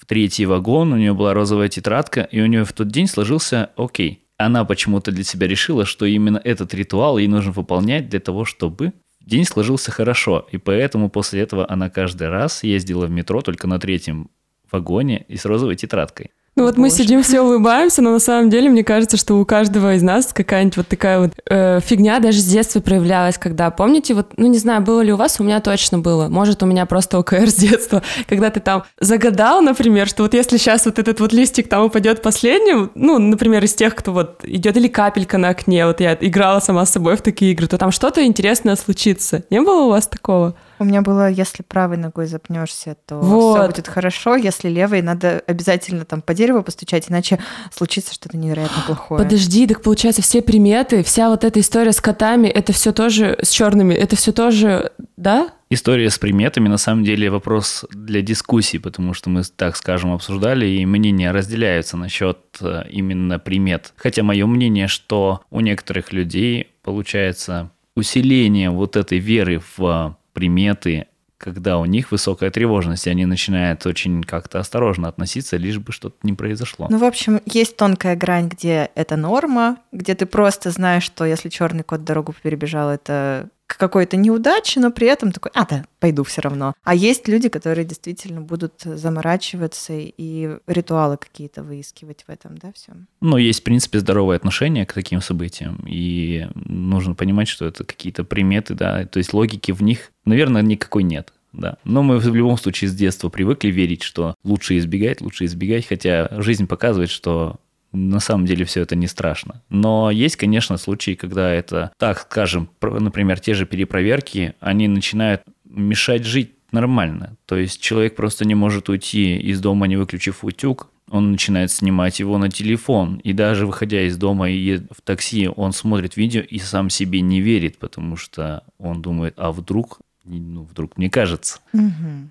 в 0.00 0.06
третий 0.06 0.46
вагон, 0.46 0.92
у 0.92 0.96
нее 0.96 1.14
была 1.14 1.34
розовая 1.34 1.68
тетрадка, 1.68 2.22
и 2.22 2.40
у 2.40 2.46
нее 2.46 2.64
в 2.64 2.72
тот 2.72 2.88
день 2.88 3.06
сложился 3.06 3.70
окей. 3.76 4.22
Она 4.36 4.64
почему-то 4.64 5.12
для 5.12 5.24
себя 5.24 5.46
решила, 5.46 5.84
что 5.84 6.06
именно 6.06 6.38
этот 6.42 6.74
ритуал 6.74 7.18
ей 7.18 7.28
нужно 7.28 7.52
выполнять 7.52 8.08
для 8.08 8.20
того, 8.20 8.44
чтобы 8.44 8.92
День 9.26 9.46
сложился 9.46 9.90
хорошо, 9.90 10.46
и 10.52 10.58
поэтому 10.58 11.08
после 11.08 11.40
этого 11.40 11.70
она 11.70 11.88
каждый 11.88 12.28
раз 12.28 12.62
ездила 12.62 13.06
в 13.06 13.10
метро 13.10 13.40
только 13.40 13.66
на 13.66 13.80
третьем 13.80 14.30
вагоне 14.70 15.24
и 15.28 15.36
с 15.36 15.46
розовой 15.46 15.76
тетрадкой. 15.76 16.30
Ну 16.56 16.62
вот 16.62 16.76
мы 16.76 16.88
сидим, 16.88 17.22
все 17.24 17.40
улыбаемся, 17.40 18.00
но 18.00 18.12
на 18.12 18.20
самом 18.20 18.48
деле 18.48 18.70
мне 18.70 18.84
кажется, 18.84 19.16
что 19.16 19.34
у 19.40 19.44
каждого 19.44 19.94
из 19.94 20.02
нас 20.02 20.32
какая-нибудь 20.32 20.76
вот 20.76 20.86
такая 20.86 21.18
вот 21.18 21.32
э, 21.50 21.80
фигня 21.80 22.20
даже 22.20 22.38
с 22.38 22.44
детства 22.44 22.80
проявлялась, 22.80 23.38
когда, 23.38 23.70
помните, 23.70 24.14
вот, 24.14 24.34
ну 24.36 24.46
не 24.46 24.58
знаю, 24.58 24.80
было 24.80 25.00
ли 25.00 25.12
у 25.12 25.16
вас, 25.16 25.40
у 25.40 25.44
меня 25.44 25.60
точно 25.60 25.98
было, 25.98 26.28
может, 26.28 26.62
у 26.62 26.66
меня 26.66 26.86
просто 26.86 27.18
ОКР 27.18 27.50
с 27.50 27.54
детства, 27.54 28.04
когда 28.28 28.50
ты 28.50 28.60
там 28.60 28.84
загадал, 29.00 29.62
например, 29.62 30.06
что 30.06 30.22
вот 30.22 30.34
если 30.34 30.56
сейчас 30.56 30.86
вот 30.86 31.00
этот 31.00 31.18
вот 31.18 31.32
листик 31.32 31.68
там 31.68 31.86
упадет 31.86 32.22
последним, 32.22 32.92
ну, 32.94 33.18
например, 33.18 33.64
из 33.64 33.74
тех, 33.74 33.96
кто 33.96 34.12
вот 34.12 34.44
идет 34.44 34.76
или 34.76 34.86
капелька 34.86 35.38
на 35.38 35.48
окне, 35.48 35.86
вот 35.86 35.98
я 35.98 36.16
играла 36.20 36.60
сама 36.60 36.86
с 36.86 36.90
собой 36.90 37.16
в 37.16 37.22
такие 37.22 37.50
игры, 37.50 37.66
то 37.66 37.78
там 37.78 37.90
что-то 37.90 38.24
интересное 38.24 38.76
случится. 38.76 39.42
Не 39.50 39.60
было 39.60 39.86
у 39.86 39.88
вас 39.90 40.06
такого? 40.06 40.54
У 40.78 40.84
меня 40.84 41.02
было, 41.02 41.30
если 41.30 41.62
правой 41.62 41.96
ногой 41.96 42.26
запнешься, 42.26 42.96
то 43.06 43.16
вот. 43.16 43.58
все 43.58 43.66
будет 43.66 43.88
хорошо. 43.88 44.36
Если 44.36 44.68
левой, 44.68 45.02
надо 45.02 45.42
обязательно 45.46 46.04
там 46.04 46.22
по 46.22 46.34
дереву 46.34 46.62
постучать, 46.62 47.10
иначе 47.10 47.38
случится 47.72 48.14
что-то 48.14 48.36
невероятно 48.36 48.82
плохое. 48.86 49.22
Подожди, 49.22 49.66
так 49.66 49.82
получается, 49.82 50.22
все 50.22 50.42
приметы, 50.42 51.02
вся 51.02 51.28
вот 51.28 51.44
эта 51.44 51.60
история 51.60 51.92
с 51.92 52.00
котами, 52.00 52.48
это 52.48 52.72
все 52.72 52.92
тоже 52.92 53.38
с 53.42 53.50
черными, 53.50 53.94
это 53.94 54.16
все 54.16 54.32
тоже, 54.32 54.92
да? 55.16 55.50
История 55.70 56.10
с 56.10 56.18
приметами 56.18 56.68
на 56.68 56.76
самом 56.76 57.04
деле 57.04 57.30
вопрос 57.30 57.84
для 57.90 58.22
дискуссии, 58.22 58.78
потому 58.78 59.14
что 59.14 59.30
мы, 59.30 59.42
так 59.42 59.76
скажем, 59.76 60.12
обсуждали, 60.12 60.66
и 60.66 60.86
мнения 60.86 61.32
разделяются 61.32 61.96
насчет 61.96 62.38
э, 62.60 62.84
именно 62.90 63.38
примет. 63.38 63.92
Хотя 63.96 64.22
мое 64.22 64.46
мнение, 64.46 64.86
что 64.86 65.40
у 65.50 65.60
некоторых 65.60 66.12
людей 66.12 66.68
получается 66.82 67.70
усиление 67.96 68.70
вот 68.70 68.96
этой 68.96 69.18
веры 69.18 69.62
в 69.76 70.16
приметы, 70.34 71.06
когда 71.38 71.78
у 71.78 71.84
них 71.84 72.10
высокая 72.10 72.50
тревожность, 72.50 73.06
и 73.06 73.10
они 73.10 73.26
начинают 73.26 73.86
очень 73.86 74.22
как-то 74.22 74.60
осторожно 74.60 75.08
относиться, 75.08 75.56
лишь 75.56 75.78
бы 75.78 75.92
что-то 75.92 76.16
не 76.22 76.32
произошло. 76.32 76.86
Ну, 76.90 76.98
в 76.98 77.04
общем, 77.04 77.40
есть 77.46 77.76
тонкая 77.76 78.16
грань, 78.16 78.48
где 78.48 78.90
это 78.94 79.16
норма, 79.16 79.78
где 79.92 80.14
ты 80.14 80.26
просто 80.26 80.70
знаешь, 80.70 81.02
что 81.02 81.24
если 81.24 81.48
черный 81.48 81.82
кот 81.82 82.04
дорогу 82.04 82.34
перебежал, 82.42 82.90
это 82.90 83.48
к 83.66 83.78
какой-то 83.78 84.16
неудаче, 84.16 84.80
но 84.80 84.90
при 84.90 85.06
этом 85.06 85.32
такой, 85.32 85.50
а, 85.54 85.64
да, 85.64 85.84
пойду 85.98 86.22
все 86.24 86.40
равно. 86.42 86.74
А 86.84 86.94
есть 86.94 87.28
люди, 87.28 87.48
которые 87.48 87.84
действительно 87.84 88.40
будут 88.40 88.82
заморачиваться 88.82 89.94
и 89.94 90.58
ритуалы 90.66 91.16
какие-то 91.16 91.62
выискивать 91.62 92.24
в 92.26 92.30
этом, 92.30 92.58
да, 92.58 92.72
все. 92.74 92.92
Но 93.20 93.38
есть, 93.38 93.60
в 93.60 93.64
принципе, 93.64 94.00
здоровое 94.00 94.36
отношение 94.36 94.86
к 94.86 94.92
таким 94.92 95.20
событиям, 95.20 95.84
и 95.88 96.46
нужно 96.54 97.14
понимать, 97.14 97.48
что 97.48 97.66
это 97.66 97.84
какие-то 97.84 98.24
приметы, 98.24 98.74
да, 98.74 99.06
то 99.06 99.18
есть 99.18 99.32
логики 99.32 99.72
в 99.72 99.82
них, 99.82 100.10
наверное, 100.24 100.62
никакой 100.62 101.02
нет. 101.02 101.32
Да. 101.54 101.78
Но 101.84 102.02
мы 102.02 102.18
в 102.18 102.34
любом 102.34 102.58
случае 102.58 102.90
с 102.90 102.94
детства 102.94 103.28
привыкли 103.28 103.68
верить, 103.68 104.02
что 104.02 104.34
лучше 104.42 104.76
избегать, 104.76 105.20
лучше 105.20 105.44
избегать, 105.44 105.86
хотя 105.86 106.28
жизнь 106.42 106.66
показывает, 106.66 107.10
что 107.10 107.60
на 107.94 108.20
самом 108.20 108.46
деле 108.46 108.64
все 108.64 108.82
это 108.82 108.96
не 108.96 109.06
страшно. 109.06 109.62
Но 109.70 110.10
есть, 110.10 110.36
конечно, 110.36 110.76
случаи, 110.76 111.14
когда 111.14 111.50
это, 111.50 111.92
так 111.98 112.20
скажем, 112.20 112.68
например, 112.82 113.40
те 113.40 113.54
же 113.54 113.66
перепроверки, 113.66 114.54
они 114.60 114.88
начинают 114.88 115.42
мешать 115.64 116.24
жить 116.24 116.52
нормально. 116.72 117.36
То 117.46 117.56
есть 117.56 117.80
человек 117.80 118.16
просто 118.16 118.44
не 118.44 118.54
может 118.54 118.88
уйти 118.88 119.36
из 119.36 119.60
дома, 119.60 119.86
не 119.86 119.96
выключив 119.96 120.44
утюг, 120.44 120.88
он 121.10 121.32
начинает 121.32 121.70
снимать 121.70 122.18
его 122.18 122.38
на 122.38 122.50
телефон. 122.50 123.16
И 123.22 123.32
даже 123.32 123.66
выходя 123.66 124.02
из 124.02 124.16
дома 124.16 124.50
и 124.50 124.78
в 124.78 125.00
такси, 125.02 125.48
он 125.54 125.72
смотрит 125.72 126.16
видео 126.16 126.40
и 126.40 126.58
сам 126.58 126.90
себе 126.90 127.20
не 127.20 127.40
верит, 127.40 127.78
потому 127.78 128.16
что 128.16 128.64
он 128.78 129.02
думает, 129.02 129.34
а 129.36 129.52
вдруг, 129.52 130.00
ну, 130.24 130.64
вдруг 130.64 130.96
мне 130.96 131.10
кажется. 131.10 131.60
Угу. 131.72 132.30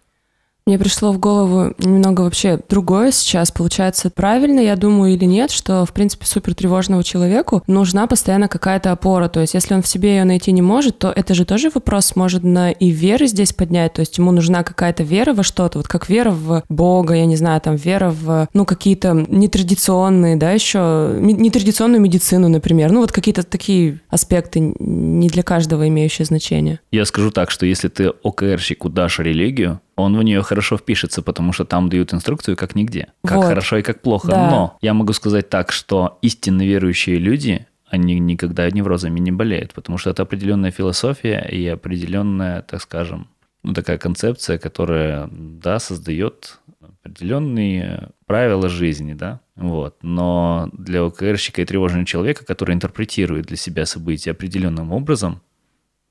Мне 0.66 0.80
пришло 0.80 1.12
в 1.12 1.20
голову 1.20 1.74
немного 1.78 2.22
вообще 2.22 2.58
другое 2.70 3.12
сейчас. 3.12 3.52
Получается, 3.52 4.10
правильно 4.10 4.62
я 4.62 4.78
думаю 4.78 5.14
или 5.14 5.26
нет, 5.26 5.52
что, 5.52 5.86
в 5.86 5.92
принципе, 5.92 6.26
супер 6.26 6.56
тревожному 6.56 7.04
человеку 7.04 7.64
нужна 7.68 8.08
постоянно 8.08 8.48
какая-то 8.48 8.94
опора. 8.94 9.28
То 9.28 9.42
есть, 9.42 9.56
если 9.56 9.74
он 9.74 9.82
в 9.82 9.88
себе 9.88 10.16
ее 10.16 10.24
найти 10.24 10.54
не 10.54 10.62
может, 10.62 11.00
то 11.00 11.12
это 11.14 11.34
же 11.34 11.44
тоже 11.44 11.70
вопрос 11.74 12.16
можно 12.16 12.72
и 12.72 12.92
веры 12.92 13.28
здесь 13.28 13.52
поднять. 13.52 13.92
То 13.94 14.00
есть, 14.00 14.18
ему 14.18 14.32
нужна 14.32 14.64
какая-то 14.64 15.04
вера 15.04 15.34
во 15.34 15.44
что-то, 15.44 15.80
вот 15.80 15.90
как 15.90 16.08
вера 16.08 16.32
в 16.32 16.64
Бога, 16.70 17.14
я 17.14 17.26
не 17.26 17.36
знаю, 17.36 17.60
там, 17.60 17.76
вера 17.76 18.12
в, 18.12 18.48
ну, 18.54 18.66
какие-то 18.66 19.26
нетрадиционные, 19.28 20.38
да, 20.38 20.52
еще, 20.52 21.18
нетрадиционную 21.20 22.00
медицину, 22.00 22.48
например. 22.48 22.94
Ну, 22.94 23.02
вот 23.02 23.12
какие-то 23.12 23.44
такие 23.44 24.00
аспекты 24.08 24.62
не 24.80 25.28
для 25.28 25.44
каждого 25.44 25.90
имеющие 25.90 26.26
значение. 26.26 26.80
Я 26.92 27.04
скажу 27.04 27.32
так, 27.32 27.52
что 27.52 27.66
если 27.66 27.90
ты 27.90 28.14
ОКРщику 28.24 28.88
дашь 28.88 29.20
религию, 29.20 29.82
он 29.96 30.18
в 30.18 30.24
нее 30.24 30.42
хорошо 30.42 30.78
впишется, 30.78 31.22
потому 31.22 31.54
что 31.54 31.66
там 31.66 31.90
дают 31.90 32.14
инструкцию 32.14 32.58
как 32.58 32.76
нигде. 32.76 33.10
Как 33.24 33.38
вот. 33.38 33.46
хорошо 33.46 33.78
и 33.78 33.82
как 33.82 34.02
плохо. 34.02 34.30
Да. 34.30 34.50
Но 34.50 34.78
я 34.82 34.94
могу 34.94 35.14
сказать 35.14 35.50
так, 35.50 35.72
что 35.72 36.18
истинно 36.22 36.64
верующие 36.64 37.18
люди, 37.18 37.68
они 37.88 38.20
никогда 38.20 38.70
неврозами 38.72 39.20
не 39.20 39.32
болеют, 39.32 39.74
потому 39.74 39.98
что 39.98 40.10
это 40.10 40.24
определенная 40.24 40.72
философия 40.72 41.48
и 41.48 41.68
определенная, 41.68 42.64
так 42.64 42.82
скажем, 42.82 43.28
ну, 43.62 43.74
такая 43.74 43.98
концепция, 43.98 44.58
которая, 44.58 45.30
да, 45.32 45.80
создает 45.80 46.60
определенные 46.82 48.10
правила 48.26 48.70
жизни, 48.70 49.14
да. 49.14 49.42
Вот. 49.56 49.98
Но 50.02 50.70
для 50.74 51.04
ОКРщика 51.04 51.62
и 51.62 51.66
тревожного 51.66 52.06
человека, 52.06 52.46
который 52.46 52.74
интерпретирует 52.74 53.46
для 53.46 53.58
себя 53.58 53.86
события 53.86 54.32
определенным 54.32 54.92
образом, 54.92 55.42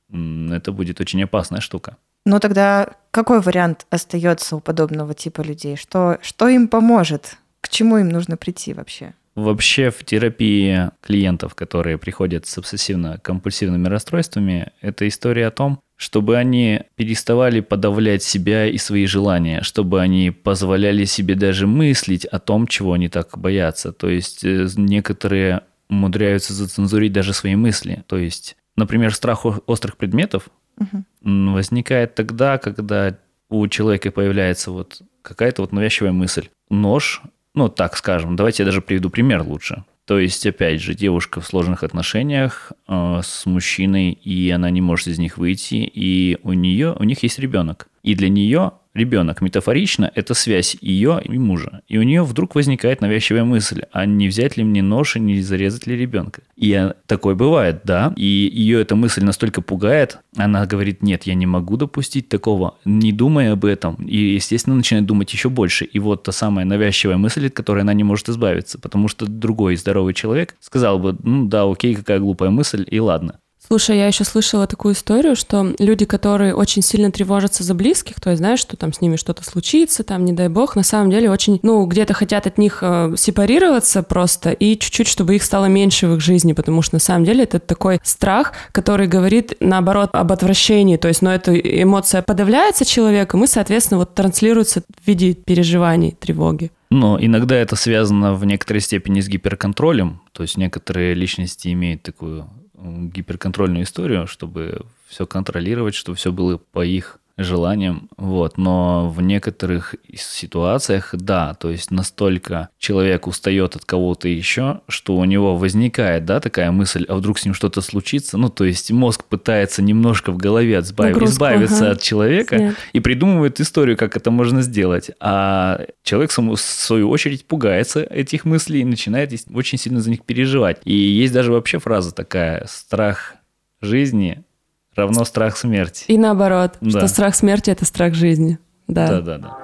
это 0.09 0.73
будет 0.73 1.01
очень 1.01 1.23
опасная 1.23 1.61
штука. 1.61 1.97
Ну 2.25 2.39
тогда 2.41 2.89
какой 3.11 3.41
вариант 3.41 3.87
остается 3.91 4.57
у 4.57 4.61
подобного 4.61 5.15
типа 5.15 5.43
людей? 5.43 5.77
Что, 5.77 6.19
что 6.23 6.49
им 6.49 6.69
поможет? 6.69 7.37
К 7.61 7.69
чему 7.69 7.99
им 7.99 8.09
нужно 8.09 8.37
прийти 8.37 8.73
вообще? 8.73 9.15
Вообще 9.35 9.91
в 9.91 10.05
терапии 10.05 10.91
клиентов, 11.01 11.55
которые 11.55 11.97
приходят 11.97 12.47
с 12.47 12.59
обсессивно-компульсивными 12.59 13.89
расстройствами, 13.89 14.73
это 14.83 15.09
история 15.09 15.47
о 15.47 15.51
том, 15.51 15.81
чтобы 15.97 16.37
они 16.37 16.83
переставали 16.97 17.61
подавлять 17.61 18.23
себя 18.23 18.67
и 18.67 18.77
свои 18.77 19.07
желания, 19.07 19.63
чтобы 19.63 20.01
они 20.01 20.31
позволяли 20.31 21.05
себе 21.05 21.35
даже 21.35 21.67
мыслить 21.67 22.27
о 22.27 22.41
том, 22.41 22.67
чего 22.67 22.93
они 22.93 23.09
так 23.09 23.39
боятся. 23.39 23.93
То 23.93 24.09
есть 24.11 24.45
э, 24.45 24.69
некоторые 24.77 25.63
умудряются 25.89 26.53
зацензурить 26.53 27.13
даже 27.13 27.33
свои 27.33 27.57
мысли. 27.57 28.05
То 28.09 28.19
есть, 28.19 28.57
например, 28.77 29.15
страх 29.15 29.47
острых 29.67 29.97
предметов 29.97 30.49
угу. 30.83 31.53
возникает 31.53 32.15
тогда, 32.15 32.59
когда 32.59 33.17
у 33.49 33.67
человека 33.69 34.11
появляется 34.11 34.71
вот 34.71 35.03
какая-то 35.23 35.63
вот 35.63 35.73
навязчивая 35.73 36.13
мысль. 36.13 36.49
Нож 36.71 37.23
ну, 37.55 37.69
так 37.69 37.97
скажем, 37.97 38.37
давайте 38.37 38.63
я 38.63 38.67
даже 38.67 38.81
приведу 38.81 39.11
пример 39.11 39.43
лучше. 39.43 39.85
То 40.07 40.19
есть, 40.19 40.45
опять 40.47 40.81
же, 40.81 40.95
девушка 40.95 41.41
в 41.41 41.47
сложных 41.47 41.85
отношениях 41.85 42.73
э, 42.89 43.21
с 43.23 43.47
мужчиной, 43.47 44.13
и 44.13 44.51
она 44.51 44.71
не 44.71 44.81
может 44.81 45.07
из 45.07 45.19
них 45.19 45.39
выйти, 45.39 45.75
и 45.75 46.39
у 46.43 46.55
нее, 46.55 46.97
у 46.99 47.05
них 47.05 47.23
есть 47.23 47.39
ребенок. 47.39 47.89
И 48.03 48.15
для 48.15 48.29
нее 48.29 48.73
ребенок 48.95 49.41
метафорично– 49.41 50.11
это 50.15 50.35
связь 50.35 50.77
ее 50.81 51.21
и 51.25 51.39
мужа. 51.39 51.83
И 51.89 51.99
у 51.99 52.03
нее 52.03 52.23
вдруг 52.23 52.55
возникает 52.55 53.01
навязчивая 53.01 53.45
мысль, 53.45 53.83
а 53.93 54.07
не 54.07 54.29
взять 54.29 54.57
ли 54.57 54.65
мне 54.65 54.83
нож 54.83 55.17
и 55.17 55.21
не 55.21 55.41
зарезать 55.41 55.87
ли 55.87 55.97
ребенка? 55.97 56.43
И 56.57 56.93
такое 57.07 57.35
бывает, 57.35 57.81
да. 57.85 58.13
И 58.17 58.25
ее 58.53 58.81
эта 58.81 58.95
мысль 58.97 59.25
настолько 59.25 59.63
пугает, 59.63 60.19
она 60.37 60.67
говорит, 60.67 61.03
нет, 61.03 61.25
я 61.25 61.35
не 61.35 61.47
могу 61.47 61.77
допустить 61.77 62.29
такого, 62.29 62.79
не 62.85 63.13
думая 63.13 63.53
об 63.53 63.65
этом. 63.65 63.95
И, 63.97 64.17
естественно, 64.35 64.77
начинает 64.77 65.07
думать 65.07 65.33
еще 65.33 65.49
больше. 65.49 65.85
И 65.85 65.99
вот 65.99 66.23
та 66.25 66.33
самая 66.33 66.65
навязчивая 66.65 67.17
мысль, 67.17 67.47
от 67.47 67.55
которой 67.55 67.81
она 67.81 67.95
не 67.95 68.05
может 68.05 68.29
избавиться. 68.29 68.79
Потому 68.79 69.09
что 69.09 69.27
другой 69.27 69.77
здоровый 69.77 70.15
человек 70.15 70.57
сказал 70.61 70.99
бы, 70.99 71.17
ну 71.23 71.47
да, 71.47 71.71
окей, 71.71 71.95
какая 71.95 72.19
глупая 72.19 72.51
мысль, 72.51 72.87
и 72.91 73.01
ладно. 73.01 73.39
Слушай, 73.73 73.97
я 73.97 74.07
еще 74.07 74.25
слышала 74.25 74.67
такую 74.67 74.93
историю, 74.93 75.35
что 75.35 75.75
люди, 75.79 76.05
которые 76.05 76.55
очень 76.55 76.83
сильно 76.83 77.11
тревожатся 77.11 77.63
за 77.63 77.73
близких, 77.73 78.21
то 78.21 78.29
есть 78.29 78.39
знаешь, 78.39 78.59
что 78.59 78.77
там 78.77 78.93
с 78.93 79.01
ними 79.01 79.17
что-то 79.17 79.43
случится, 79.45 80.05
там, 80.05 80.27
не 80.27 80.35
дай 80.35 80.49
бог, 80.49 80.77
на 80.77 80.83
самом 80.83 81.11
деле 81.11 81.31
очень, 81.31 81.59
ну, 81.63 81.87
где-то 81.87 82.13
хотят 82.13 82.47
от 82.47 82.59
них 82.59 82.81
э, 82.83 83.15
сепарироваться 83.17 84.03
просто 84.03 84.51
и 84.51 84.79
чуть-чуть, 84.79 85.09
чтобы 85.09 85.37
их 85.37 85.43
стало 85.43 85.65
меньше 85.65 86.07
в 86.07 86.17
их 86.17 86.21
жизни, 86.21 86.53
потому 86.53 86.83
что 86.83 86.97
на 86.97 87.01
самом 87.01 87.25
деле 87.25 87.45
это 87.45 87.61
такой 87.61 87.99
страх, 88.03 88.53
который 88.73 89.07
говорит, 89.07 89.55
наоборот, 89.61 90.11
об 90.13 90.33
отвращении, 90.33 90.99
то 90.99 91.09
есть, 91.09 91.23
но 91.23 91.33
эта 91.33 91.59
эмоция 91.59 92.21
подавляется 92.21 92.85
человеком 92.85 93.43
и, 93.43 93.47
соответственно, 93.47 94.01
вот 94.01 94.15
транслируется 94.15 94.83
в 94.83 95.07
виде 95.09 95.33
переживаний, 95.33 96.11
тревоги. 96.11 96.71
Но 96.91 97.17
иногда 97.19 97.57
это 97.57 97.75
связано 97.77 98.35
в 98.35 98.45
некоторой 98.45 98.83
степени 98.83 99.23
с 99.23 99.29
гиперконтролем, 99.29 100.21
то 100.33 100.43
есть 100.43 100.59
некоторые 100.59 101.15
личности 101.15 101.73
имеют 101.73 102.03
такую 102.03 102.51
гиперконтрольную 102.83 103.85
историю, 103.85 104.27
чтобы 104.27 104.83
все 105.07 105.27
контролировать, 105.27 105.95
чтобы 105.95 106.17
все 106.17 106.33
было 106.33 106.59
по 106.59 106.85
их 106.85 107.19
желанием, 107.43 108.09
вот, 108.17 108.59
но 108.59 109.09
в 109.09 109.21
некоторых 109.21 109.95
ситуациях, 110.15 111.11
да, 111.13 111.55
то 111.55 111.71
есть 111.71 111.91
настолько 111.91 112.69
человек 112.79 113.27
устает 113.27 113.77
от 113.77 113.85
кого-то 113.85 114.29
еще, 114.29 114.81
что 114.89 115.17
у 115.17 115.25
него 115.25 115.57
возникает, 115.57 116.25
да, 116.25 116.41
такая 116.41 116.71
мысль, 116.71 117.05
а 117.09 117.15
вдруг 117.15 117.39
с 117.39 117.45
ним 117.45 117.55
что-то 117.55 117.81
случится, 117.81 118.39
ну, 118.39 118.49
то 118.49 118.65
есть 118.65 118.91
мозг 118.91 119.25
пытается 119.25 119.83
немножко 119.83 120.33
в 120.33 120.37
голове 120.37 120.79
избавить, 120.79 121.15
Нагрузку, 121.15 121.35
избавиться 121.35 121.85
ага. 121.85 121.91
от 121.93 122.03
человека 122.03 122.57
Снять. 122.57 122.77
и 122.93 123.01
придумывает 123.01 123.61
историю, 123.61 123.97
как 123.97 124.17
это 124.17 124.31
можно 124.31 124.63
сделать, 124.63 125.11
а 125.21 125.87
человек, 126.03 126.31
в 126.31 126.57
свою 126.57 127.11
очередь, 127.11 127.47
пугается 127.47 128.01
этих 128.03 128.45
мыслей 128.45 128.81
и 128.81 128.85
начинает 128.85 129.33
очень 129.55 129.79
сильно 129.79 130.01
за 130.01 130.11
них 130.11 130.25
переживать. 130.25 130.81
И 130.85 130.95
есть 130.95 131.33
даже 131.33 131.53
вообще 131.53 131.79
фраза 131.79 132.15
такая 132.15 132.67
«страх 132.69 133.37
жизни 133.81 134.45
равно 134.95 135.25
страх 135.25 135.57
смерти. 135.57 136.05
И 136.09 136.19
наоборот, 136.19 136.77
да. 136.81 136.91
что 136.91 137.09
страх 137.09 137.35
смерти– 137.35 137.71
это 137.71 137.85
страх 137.85 138.15
жизни. 138.15 138.59
Да, 138.89 139.09
да, 139.09 139.21
да. 139.21 139.39
да. 139.39 139.59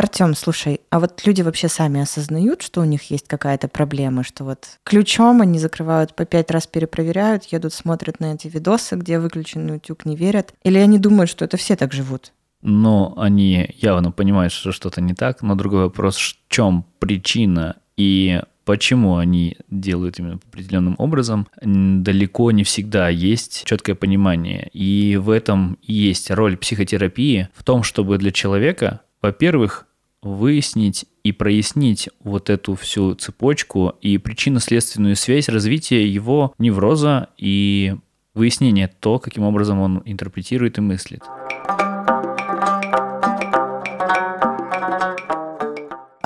Артем, 0.00 0.34
слушай, 0.34 0.80
а 0.88 0.98
вот 0.98 1.20
люди 1.26 1.42
вообще 1.42 1.68
сами 1.68 2.00
осознают, 2.00 2.62
что 2.62 2.80
у 2.80 2.84
них 2.84 3.10
есть 3.10 3.28
какая-то 3.28 3.68
проблема, 3.68 4.24
что 4.24 4.44
вот 4.44 4.78
ключом 4.82 5.42
они 5.42 5.58
закрывают 5.58 6.14
по 6.14 6.24
пять 6.24 6.50
раз 6.50 6.66
перепроверяют, 6.66 7.44
едут, 7.44 7.74
смотрят 7.74 8.18
на 8.18 8.32
эти 8.32 8.48
видосы, 8.48 8.96
где 8.96 9.18
выключенный 9.18 9.76
утюг, 9.76 10.06
не 10.06 10.16
верят? 10.16 10.54
Или 10.62 10.78
они 10.78 10.98
думают, 10.98 11.28
что 11.28 11.44
это 11.44 11.58
все 11.58 11.76
так 11.76 11.92
живут? 11.92 12.32
Но 12.62 13.14
они 13.18 13.74
явно 13.76 14.10
понимают, 14.10 14.54
что 14.54 14.72
что-то 14.72 15.02
не 15.02 15.12
так, 15.12 15.42
но 15.42 15.54
другой 15.54 15.84
вопрос, 15.84 16.16
в 16.16 16.36
чем 16.48 16.86
причина 16.98 17.76
и 17.96 18.40
почему 18.70 19.16
они 19.16 19.56
делают 19.68 20.20
именно 20.20 20.38
определенным 20.46 20.94
образом, 20.98 21.48
далеко 21.60 22.52
не 22.52 22.62
всегда 22.62 23.08
есть 23.08 23.64
четкое 23.64 23.96
понимание. 23.96 24.70
И 24.72 25.16
в 25.16 25.30
этом 25.30 25.76
есть 25.82 26.30
роль 26.30 26.56
психотерапии 26.56 27.48
в 27.52 27.64
том, 27.64 27.82
чтобы 27.82 28.16
для 28.16 28.30
человека, 28.30 29.00
во-первых, 29.22 29.88
выяснить 30.22 31.06
и 31.24 31.32
прояснить 31.32 32.10
вот 32.22 32.48
эту 32.48 32.76
всю 32.76 33.16
цепочку 33.16 33.94
и 34.02 34.18
причинно-следственную 34.18 35.16
связь 35.16 35.48
развития 35.48 36.06
его 36.06 36.54
невроза 36.58 37.26
и 37.36 37.96
выяснение 38.34 38.88
то, 39.00 39.18
каким 39.18 39.42
образом 39.42 39.80
он 39.80 40.00
интерпретирует 40.04 40.78
и 40.78 40.80
мыслит. 40.80 41.22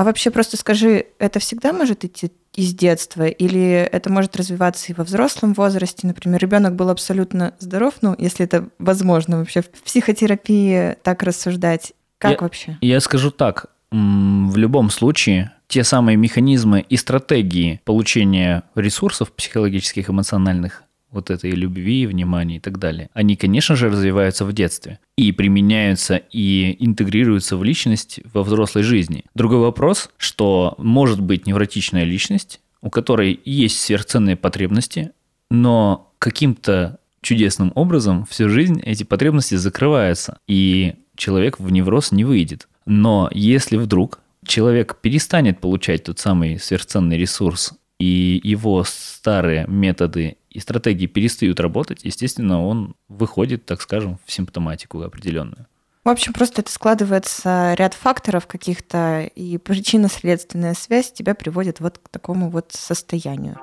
А 0.04 0.06
вообще 0.06 0.30
просто 0.30 0.58
скажи, 0.58 1.06
это 1.18 1.38
всегда 1.38 1.72
может 1.72 2.04
идти 2.04 2.30
из 2.54 2.74
детства, 2.74 3.26
или 3.26 3.88
это 3.90 4.12
может 4.12 4.36
развиваться 4.36 4.92
и 4.92 4.94
во 4.94 5.02
взрослом 5.02 5.54
возрасте? 5.54 6.06
Например, 6.06 6.38
ребенок 6.38 6.76
был 6.76 6.90
абсолютно 6.90 7.54
здоров, 7.58 7.94
ну, 8.02 8.14
если 8.18 8.44
это 8.44 8.68
возможно 8.78 9.38
вообще 9.38 9.62
в 9.62 9.70
психотерапии 9.70 10.96
так 11.02 11.22
рассуждать. 11.22 11.94
Как 12.18 12.32
я, 12.32 12.36
вообще? 12.38 12.76
Я 12.82 13.00
скажу 13.00 13.30
так, 13.30 13.68
в 13.90 14.56
любом 14.58 14.90
случае 14.90 15.52
те 15.68 15.82
самые 15.84 16.18
механизмы 16.18 16.84
и 16.86 16.98
стратегии 16.98 17.80
получения 17.84 18.64
ресурсов 18.74 19.32
психологических, 19.32 20.10
эмоциональных 20.10 20.82
вот 21.14 21.30
этой 21.30 21.52
любви, 21.52 22.06
внимания 22.06 22.56
и 22.56 22.60
так 22.60 22.78
далее, 22.78 23.08
они, 23.14 23.36
конечно 23.36 23.76
же, 23.76 23.88
развиваются 23.88 24.44
в 24.44 24.52
детстве 24.52 24.98
и 25.16 25.32
применяются 25.32 26.16
и 26.16 26.76
интегрируются 26.84 27.56
в 27.56 27.64
личность 27.64 28.20
во 28.32 28.42
взрослой 28.42 28.82
жизни. 28.82 29.24
Другой 29.34 29.60
вопрос, 29.60 30.10
что 30.18 30.74
может 30.78 31.20
быть 31.20 31.46
невротичная 31.46 32.04
личность, 32.04 32.60
у 32.82 32.90
которой 32.90 33.40
есть 33.44 33.80
сверхценные 33.80 34.36
потребности, 34.36 35.12
но 35.50 36.12
каким-то 36.18 36.98
чудесным 37.22 37.72
образом 37.74 38.26
всю 38.26 38.48
жизнь 38.48 38.80
эти 38.84 39.02
потребности 39.04 39.54
закрываются, 39.54 40.38
и 40.46 40.96
человек 41.16 41.58
в 41.58 41.70
невроз 41.72 42.12
не 42.12 42.24
выйдет. 42.24 42.68
Но 42.86 43.30
если 43.32 43.76
вдруг 43.76 44.20
человек 44.46 44.98
перестанет 45.00 45.60
получать 45.60 46.04
тот 46.04 46.18
самый 46.18 46.58
сверхценный 46.58 47.16
ресурс, 47.16 47.72
и 48.04 48.40
его 48.44 48.84
старые 48.84 49.64
методы 49.66 50.36
и 50.50 50.60
стратегии 50.60 51.06
перестают 51.06 51.58
работать, 51.58 52.00
естественно, 52.04 52.62
он 52.62 52.96
выходит, 53.08 53.64
так 53.64 53.80
скажем, 53.80 54.18
в 54.26 54.32
симптоматику 54.32 55.00
определенную. 55.00 55.66
В 56.04 56.10
общем, 56.10 56.34
просто 56.34 56.60
это 56.60 56.70
складывается 56.70 57.74
ряд 57.78 57.94
факторов 57.94 58.46
каких-то, 58.46 59.22
и 59.34 59.56
причинно-следственная 59.56 60.74
связь 60.74 61.12
тебя 61.12 61.34
приводит 61.34 61.80
вот 61.80 61.96
к 61.96 62.10
такому 62.10 62.50
вот 62.50 62.72
состоянию. 62.72 63.56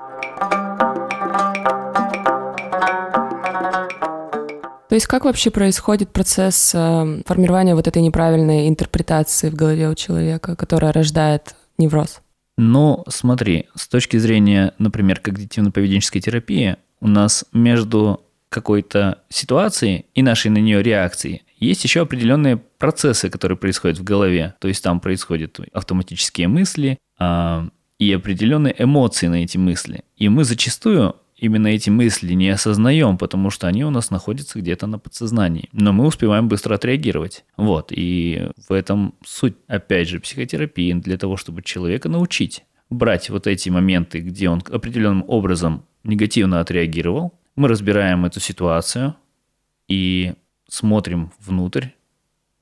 То 4.88 4.94
есть 4.96 5.06
как 5.06 5.24
вообще 5.24 5.52
происходит 5.52 6.12
процесс 6.12 6.72
э, 6.74 7.22
формирования 7.24 7.76
вот 7.76 7.86
этой 7.86 8.02
неправильной 8.02 8.68
интерпретации 8.68 9.50
в 9.50 9.54
голове 9.54 9.88
у 9.88 9.94
человека, 9.94 10.56
которая 10.56 10.92
рождает 10.92 11.54
невроз? 11.78 12.21
Но 12.56 13.04
смотри, 13.08 13.66
с 13.74 13.88
точки 13.88 14.16
зрения, 14.18 14.74
например, 14.78 15.20
когнитивно-поведенческой 15.22 16.20
терапии, 16.20 16.76
у 17.00 17.08
нас 17.08 17.44
между 17.52 18.24
какой-то 18.48 19.22
ситуацией 19.28 20.06
и 20.14 20.22
нашей 20.22 20.50
на 20.50 20.58
нее 20.58 20.82
реакцией 20.82 21.42
есть 21.58 21.84
еще 21.84 22.02
определенные 22.02 22.56
процессы, 22.56 23.30
которые 23.30 23.56
происходят 23.56 23.98
в 23.98 24.04
голове. 24.04 24.54
То 24.58 24.68
есть 24.68 24.82
там 24.82 25.00
происходят 25.00 25.58
автоматические 25.72 26.48
мысли 26.48 26.98
а, 27.18 27.68
и 27.98 28.12
определенные 28.12 28.74
эмоции 28.76 29.28
на 29.28 29.42
эти 29.42 29.58
мысли. 29.58 30.02
И 30.16 30.28
мы 30.28 30.44
зачастую 30.44 31.16
именно 31.42 31.66
эти 31.66 31.90
мысли 31.90 32.34
не 32.34 32.50
осознаем, 32.50 33.18
потому 33.18 33.50
что 33.50 33.66
они 33.66 33.84
у 33.84 33.90
нас 33.90 34.10
находятся 34.10 34.60
где-то 34.60 34.86
на 34.86 35.00
подсознании. 35.00 35.68
Но 35.72 35.92
мы 35.92 36.06
успеваем 36.06 36.48
быстро 36.48 36.76
отреагировать. 36.76 37.44
Вот. 37.56 37.88
И 37.90 38.48
в 38.68 38.72
этом 38.72 39.14
суть, 39.24 39.56
опять 39.66 40.08
же, 40.08 40.20
психотерапии 40.20 40.92
для 40.92 41.18
того, 41.18 41.36
чтобы 41.36 41.62
человека 41.62 42.08
научить 42.08 42.64
брать 42.90 43.28
вот 43.28 43.48
эти 43.48 43.70
моменты, 43.70 44.20
где 44.20 44.48
он 44.48 44.62
определенным 44.70 45.24
образом 45.26 45.84
негативно 46.04 46.60
отреагировал. 46.60 47.34
Мы 47.56 47.66
разбираем 47.66 48.24
эту 48.24 48.38
ситуацию 48.38 49.16
и 49.88 50.34
смотрим 50.68 51.32
внутрь 51.40 51.86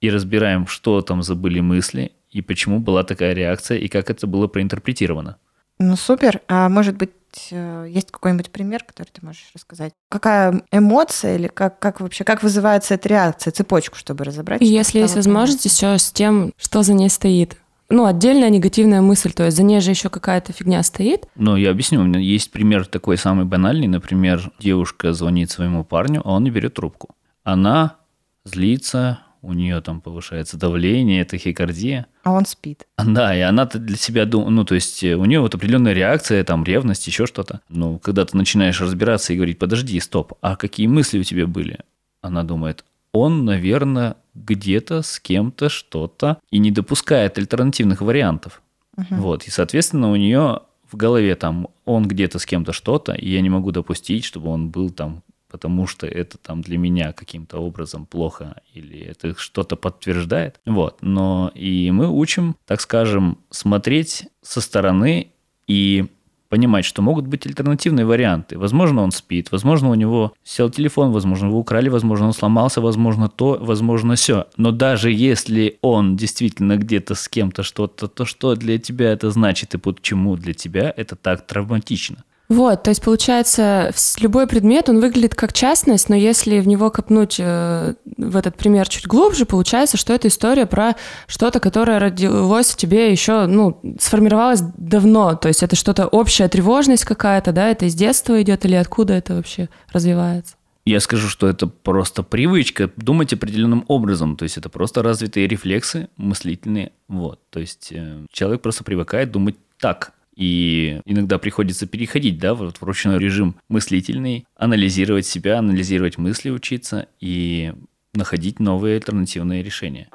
и 0.00 0.08
разбираем, 0.08 0.66
что 0.66 1.02
там 1.02 1.22
забыли 1.22 1.60
мысли 1.60 2.12
и 2.30 2.40
почему 2.40 2.80
была 2.80 3.04
такая 3.04 3.34
реакция 3.34 3.76
и 3.76 3.88
как 3.88 4.08
это 4.08 4.26
было 4.26 4.46
проинтерпретировано. 4.46 5.36
Ну 5.80 5.96
супер. 5.96 6.42
А 6.46 6.68
может 6.68 6.96
быть, 6.96 7.10
э, 7.50 7.86
есть 7.88 8.12
какой-нибудь 8.12 8.50
пример, 8.50 8.84
который 8.84 9.08
ты 9.08 9.24
можешь 9.24 9.50
рассказать? 9.54 9.92
Какая 10.10 10.62
эмоция 10.70 11.36
или 11.36 11.48
как, 11.48 11.78
как 11.78 12.00
вообще, 12.00 12.22
как 12.22 12.42
вызывается 12.42 12.94
эта 12.94 13.08
реакция, 13.08 13.50
цепочку, 13.50 13.96
чтобы 13.96 14.24
разобрать? 14.24 14.60
И 14.60 14.66
если 14.66 14.98
есть 14.98 15.16
возможность 15.16 15.64
еще 15.64 15.98
с 15.98 16.12
тем, 16.12 16.52
что 16.58 16.82
за 16.82 16.92
ней 16.92 17.08
стоит. 17.08 17.56
Ну, 17.88 18.04
отдельная 18.04 18.50
негативная 18.50 19.00
мысль, 19.00 19.32
то 19.32 19.44
есть 19.44 19.56
за 19.56 19.62
ней 19.62 19.80
же 19.80 19.90
еще 19.90 20.10
какая-то 20.10 20.52
фигня 20.52 20.82
стоит. 20.82 21.26
Ну, 21.34 21.56
я 21.56 21.70
объясню. 21.70 22.00
У 22.00 22.04
меня 22.04 22.20
есть 22.20 22.52
пример 22.52 22.86
такой 22.86 23.16
самый 23.16 23.46
банальный. 23.46 23.88
Например, 23.88 24.52
девушка 24.60 25.14
звонит 25.14 25.50
своему 25.50 25.82
парню, 25.82 26.20
а 26.24 26.34
он 26.34 26.44
не 26.44 26.50
берет 26.50 26.74
трубку. 26.74 27.08
Она 27.42 27.96
злится, 28.44 29.20
у 29.42 29.52
нее 29.52 29.80
там 29.80 30.00
повышается 30.00 30.56
давление, 30.56 31.24
тахикардия. 31.24 32.06
А 32.22 32.32
он 32.32 32.44
спит. 32.46 32.86
Да, 32.98 33.34
и 33.34 33.40
она 33.40 33.64
для 33.66 33.96
себя 33.96 34.26
думает, 34.26 34.50
ну, 34.50 34.64
то 34.64 34.74
есть 34.74 35.02
э, 35.02 35.14
у 35.14 35.24
нее 35.24 35.40
вот 35.40 35.54
определенная 35.54 35.92
реакция, 35.92 36.44
там, 36.44 36.64
ревность, 36.64 37.06
еще 37.06 37.26
что-то. 37.26 37.60
Ну, 37.68 37.98
когда 37.98 38.24
ты 38.24 38.36
начинаешь 38.36 38.80
разбираться 38.80 39.32
и 39.32 39.36
говорить, 39.36 39.58
подожди, 39.58 39.98
стоп, 40.00 40.34
а 40.40 40.56
какие 40.56 40.86
мысли 40.86 41.18
у 41.18 41.22
тебя 41.22 41.46
были? 41.46 41.78
Она 42.20 42.42
думает, 42.42 42.84
он, 43.12 43.44
наверное, 43.44 44.16
где-то 44.34 45.02
с 45.02 45.18
кем-то 45.18 45.68
что-то 45.68 46.38
и 46.50 46.58
не 46.58 46.70
допускает 46.70 47.38
альтернативных 47.38 48.02
вариантов. 48.02 48.62
Угу. 48.96 49.16
Вот, 49.16 49.44
и, 49.44 49.50
соответственно, 49.50 50.10
у 50.10 50.16
нее 50.16 50.60
в 50.90 50.96
голове 50.96 51.34
там 51.36 51.68
он 51.84 52.06
где-то 52.06 52.38
с 52.38 52.46
кем-то 52.46 52.72
что-то, 52.72 53.12
и 53.12 53.30
я 53.30 53.40
не 53.40 53.50
могу 53.50 53.70
допустить, 53.70 54.24
чтобы 54.24 54.50
он 54.50 54.70
был 54.70 54.90
там 54.90 55.22
потому 55.50 55.86
что 55.86 56.06
это 56.06 56.38
там 56.38 56.62
для 56.62 56.78
меня 56.78 57.12
каким-то 57.12 57.58
образом 57.58 58.06
плохо 58.06 58.62
или 58.72 58.98
это 59.00 59.34
что-то 59.36 59.76
подтверждает. 59.76 60.60
Вот. 60.66 60.98
Но 61.00 61.50
и 61.54 61.90
мы 61.90 62.08
учим, 62.08 62.56
так 62.66 62.80
скажем, 62.80 63.38
смотреть 63.50 64.28
со 64.42 64.60
стороны 64.60 65.32
и 65.66 66.06
понимать, 66.50 66.84
что 66.84 67.00
могут 67.00 67.26
быть 67.26 67.46
альтернативные 67.46 68.04
варианты. 68.04 68.58
Возможно, 68.58 69.02
он 69.02 69.12
спит, 69.12 69.52
возможно, 69.52 69.88
у 69.88 69.94
него 69.94 70.34
сел 70.42 70.68
телефон, 70.68 71.12
возможно, 71.12 71.46
его 71.46 71.58
украли, 71.58 71.88
возможно, 71.88 72.26
он 72.26 72.32
сломался, 72.32 72.80
возможно, 72.80 73.28
то, 73.28 73.56
возможно, 73.60 74.16
все. 74.16 74.46
Но 74.56 74.72
даже 74.72 75.12
если 75.12 75.78
он 75.80 76.16
действительно 76.16 76.76
где-то 76.76 77.14
с 77.14 77.28
кем-то 77.28 77.62
что-то, 77.62 78.08
то 78.08 78.24
что 78.24 78.56
для 78.56 78.78
тебя 78.78 79.12
это 79.12 79.30
значит 79.30 79.74
и 79.74 79.78
почему 79.78 80.36
для 80.36 80.52
тебя 80.52 80.92
это 80.94 81.14
так 81.14 81.46
травматично? 81.46 82.24
Вот, 82.50 82.82
то 82.82 82.90
есть 82.90 83.00
получается, 83.00 83.92
любой 84.18 84.48
предмет, 84.48 84.88
он 84.88 84.98
выглядит 84.98 85.36
как 85.36 85.52
частность, 85.52 86.08
но 86.08 86.16
если 86.16 86.58
в 86.58 86.66
него 86.66 86.90
копнуть 86.90 87.36
э, 87.38 87.94
в 88.16 88.36
этот 88.36 88.56
пример 88.56 88.88
чуть 88.88 89.06
глубже, 89.06 89.46
получается, 89.46 89.96
что 89.96 90.12
это 90.12 90.26
история 90.26 90.66
про 90.66 90.96
что-то, 91.28 91.60
которое 91.60 92.00
родилось 92.00 92.72
в 92.72 92.76
тебе 92.76 93.12
еще, 93.12 93.46
ну, 93.46 93.80
сформировалось 94.00 94.62
давно, 94.76 95.36
то 95.36 95.46
есть 95.46 95.62
это 95.62 95.76
что-то 95.76 96.08
общая 96.08 96.48
тревожность 96.48 97.04
какая-то, 97.04 97.52
да, 97.52 97.68
это 97.68 97.84
из 97.84 97.94
детства 97.94 98.42
идет 98.42 98.64
или 98.64 98.74
откуда 98.74 99.14
это 99.14 99.34
вообще 99.34 99.68
развивается? 99.92 100.56
Я 100.84 100.98
скажу, 100.98 101.28
что 101.28 101.46
это 101.46 101.68
просто 101.68 102.24
привычка 102.24 102.90
думать 102.96 103.32
определенным 103.32 103.84
образом. 103.86 104.36
То 104.36 104.42
есть 104.42 104.56
это 104.56 104.68
просто 104.70 105.02
развитые 105.04 105.46
рефлексы 105.46 106.08
мыслительные. 106.16 106.90
Вот. 107.06 107.38
То 107.50 107.60
есть 107.60 107.92
э, 107.92 108.24
человек 108.32 108.62
просто 108.62 108.82
привыкает 108.82 109.30
думать 109.30 109.54
так. 109.78 110.14
И 110.36 111.00
иногда 111.04 111.38
приходится 111.38 111.86
переходить, 111.86 112.38
да, 112.38 112.54
вот 112.54 112.78
в 112.78 112.82
ручной 112.82 113.18
режим 113.18 113.56
мыслительный, 113.68 114.46
анализировать 114.56 115.26
себя, 115.26 115.58
анализировать 115.58 116.18
мысли, 116.18 116.50
учиться 116.50 117.08
и 117.20 117.72
находить 118.14 118.60
новые 118.60 118.96
альтернативные 118.96 119.62
решения. 119.62 120.08